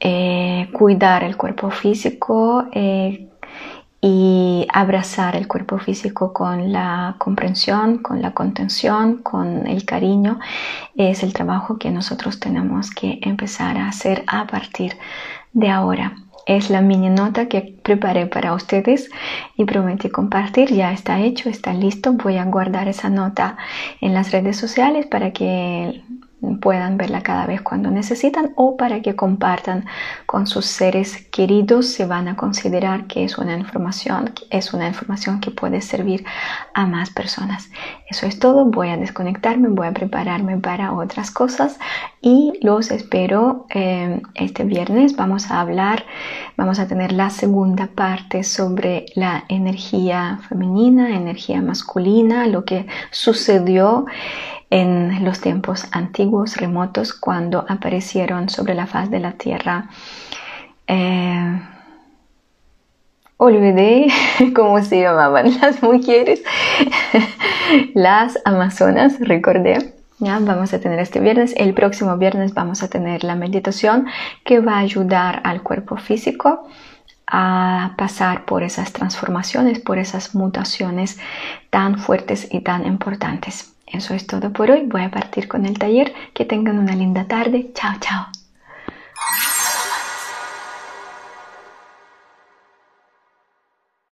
eh, 0.03 0.67
cuidar 0.73 1.23
el 1.23 1.37
cuerpo 1.37 1.69
físico 1.69 2.65
eh, 2.71 3.27
y 4.01 4.65
abrazar 4.73 5.35
el 5.35 5.47
cuerpo 5.47 5.77
físico 5.77 6.33
con 6.33 6.73
la 6.73 7.15
comprensión, 7.19 7.99
con 7.99 8.19
la 8.19 8.31
contención, 8.31 9.17
con 9.17 9.67
el 9.67 9.85
cariño, 9.85 10.39
es 10.95 11.21
el 11.21 11.33
trabajo 11.33 11.77
que 11.77 11.91
nosotros 11.91 12.39
tenemos 12.39 12.89
que 12.89 13.19
empezar 13.21 13.77
a 13.77 13.89
hacer 13.89 14.23
a 14.25 14.47
partir 14.47 14.97
de 15.53 15.69
ahora. 15.69 16.15
Es 16.47 16.71
la 16.71 16.81
mini 16.81 17.09
nota 17.09 17.47
que 17.47 17.61
preparé 17.83 18.25
para 18.25 18.55
ustedes 18.55 19.07
y 19.55 19.65
prometí 19.65 20.09
compartir. 20.09 20.73
Ya 20.73 20.91
está 20.91 21.19
hecho, 21.19 21.47
está 21.47 21.73
listo. 21.73 22.13
Voy 22.13 22.37
a 22.37 22.45
guardar 22.45 22.87
esa 22.87 23.11
nota 23.11 23.55
en 24.01 24.15
las 24.15 24.31
redes 24.31 24.57
sociales 24.57 25.05
para 25.05 25.31
que 25.31 26.01
puedan 26.59 26.97
verla 26.97 27.21
cada 27.21 27.45
vez 27.45 27.61
cuando 27.61 27.91
necesitan 27.91 28.53
o 28.55 28.77
para 28.77 29.01
que 29.01 29.15
compartan 29.15 29.85
con 30.25 30.47
sus 30.47 30.65
seres 30.65 31.27
queridos 31.31 31.87
se 31.87 32.05
van 32.05 32.27
a 32.27 32.35
considerar 32.35 33.07
que 33.07 33.23
es 33.23 33.37
una 33.37 33.55
información 33.55 34.33
es 34.49 34.73
una 34.73 34.87
información 34.87 35.39
que 35.39 35.51
puede 35.51 35.81
servir 35.81 36.25
a 36.73 36.85
más 36.85 37.09
personas. 37.09 37.69
Eso 38.09 38.25
es 38.25 38.39
todo. 38.39 38.65
Voy 38.65 38.89
a 38.89 38.97
desconectarme 38.97 39.69
voy 39.69 39.87
a 39.87 39.93
prepararme 39.93 40.57
para 40.57 40.93
otras 40.93 41.31
cosas 41.31 41.79
y 42.21 42.53
los 42.61 42.91
espero 42.91 43.65
eh, 43.73 44.21
este 44.35 44.63
viernes. 44.63 45.15
Vamos 45.15 45.51
a 45.51 45.61
hablar 45.61 46.05
vamos 46.57 46.79
a 46.79 46.87
tener 46.87 47.11
la 47.11 47.29
segunda 47.29 47.87
parte 47.87 48.43
sobre 48.43 49.05
la 49.15 49.45
energía 49.49 50.39
femenina 50.47 51.15
energía 51.15 51.61
masculina 51.61 52.47
lo 52.47 52.65
que 52.65 52.87
sucedió 53.11 54.05
en 54.72 55.24
los 55.24 55.41
tiempos 55.41 55.86
antiguos, 55.91 56.55
remotos, 56.55 57.13
cuando 57.13 57.65
aparecieron 57.67 58.49
sobre 58.49 58.74
la 58.74 58.88
faz 58.88 59.11
de 59.11 59.19
la 59.19 59.34
tierra. 59.34 59.89
Eh, 60.88 61.61
olvidé 63.38 64.07
cómo 64.55 64.82
se 64.82 65.01
llamaban 65.01 65.59
las 65.59 65.84
mujeres, 65.84 66.41
las 67.93 68.39
amazonas, 68.45 69.19
recordé. 69.19 69.93
Ya, 70.19 70.39
vamos 70.39 70.74
a 70.74 70.80
tener 70.80 70.99
este 70.99 71.19
viernes. 71.19 71.53
El 71.57 71.74
próximo 71.74 72.15
viernes 72.17 72.53
vamos 72.53 72.82
a 72.84 72.89
tener 72.89 73.24
la 73.24 73.36
meditación 73.36 74.05
que 74.45 74.59
va 74.59 74.76
a 74.76 74.80
ayudar 74.80 75.41
al 75.43 75.63
cuerpo 75.63 75.97
físico 75.97 76.67
a 77.28 77.95
pasar 77.97 78.45
por 78.45 78.61
esas 78.61 78.93
transformaciones, 78.93 79.80
por 79.80 79.97
esas 79.97 80.36
mutaciones 80.36 81.19
tan 81.72 81.97
fuertes 81.97 82.47
y 82.51 82.61
tan 82.61 82.86
importantes. 82.86 83.70
Eso 83.91 84.13
es 84.13 84.25
todo 84.27 84.51
por 84.51 84.71
hoy. 84.71 84.83
Voy 84.85 85.03
a 85.03 85.11
partir 85.11 85.47
con 85.47 85.65
el 85.65 85.77
taller. 85.77 86.13
Que 86.33 86.45
tengan 86.45 86.79
una 86.79 86.95
linda 86.95 87.27
tarde. 87.27 87.71
Chao, 87.73 87.93
chao. 87.99 88.27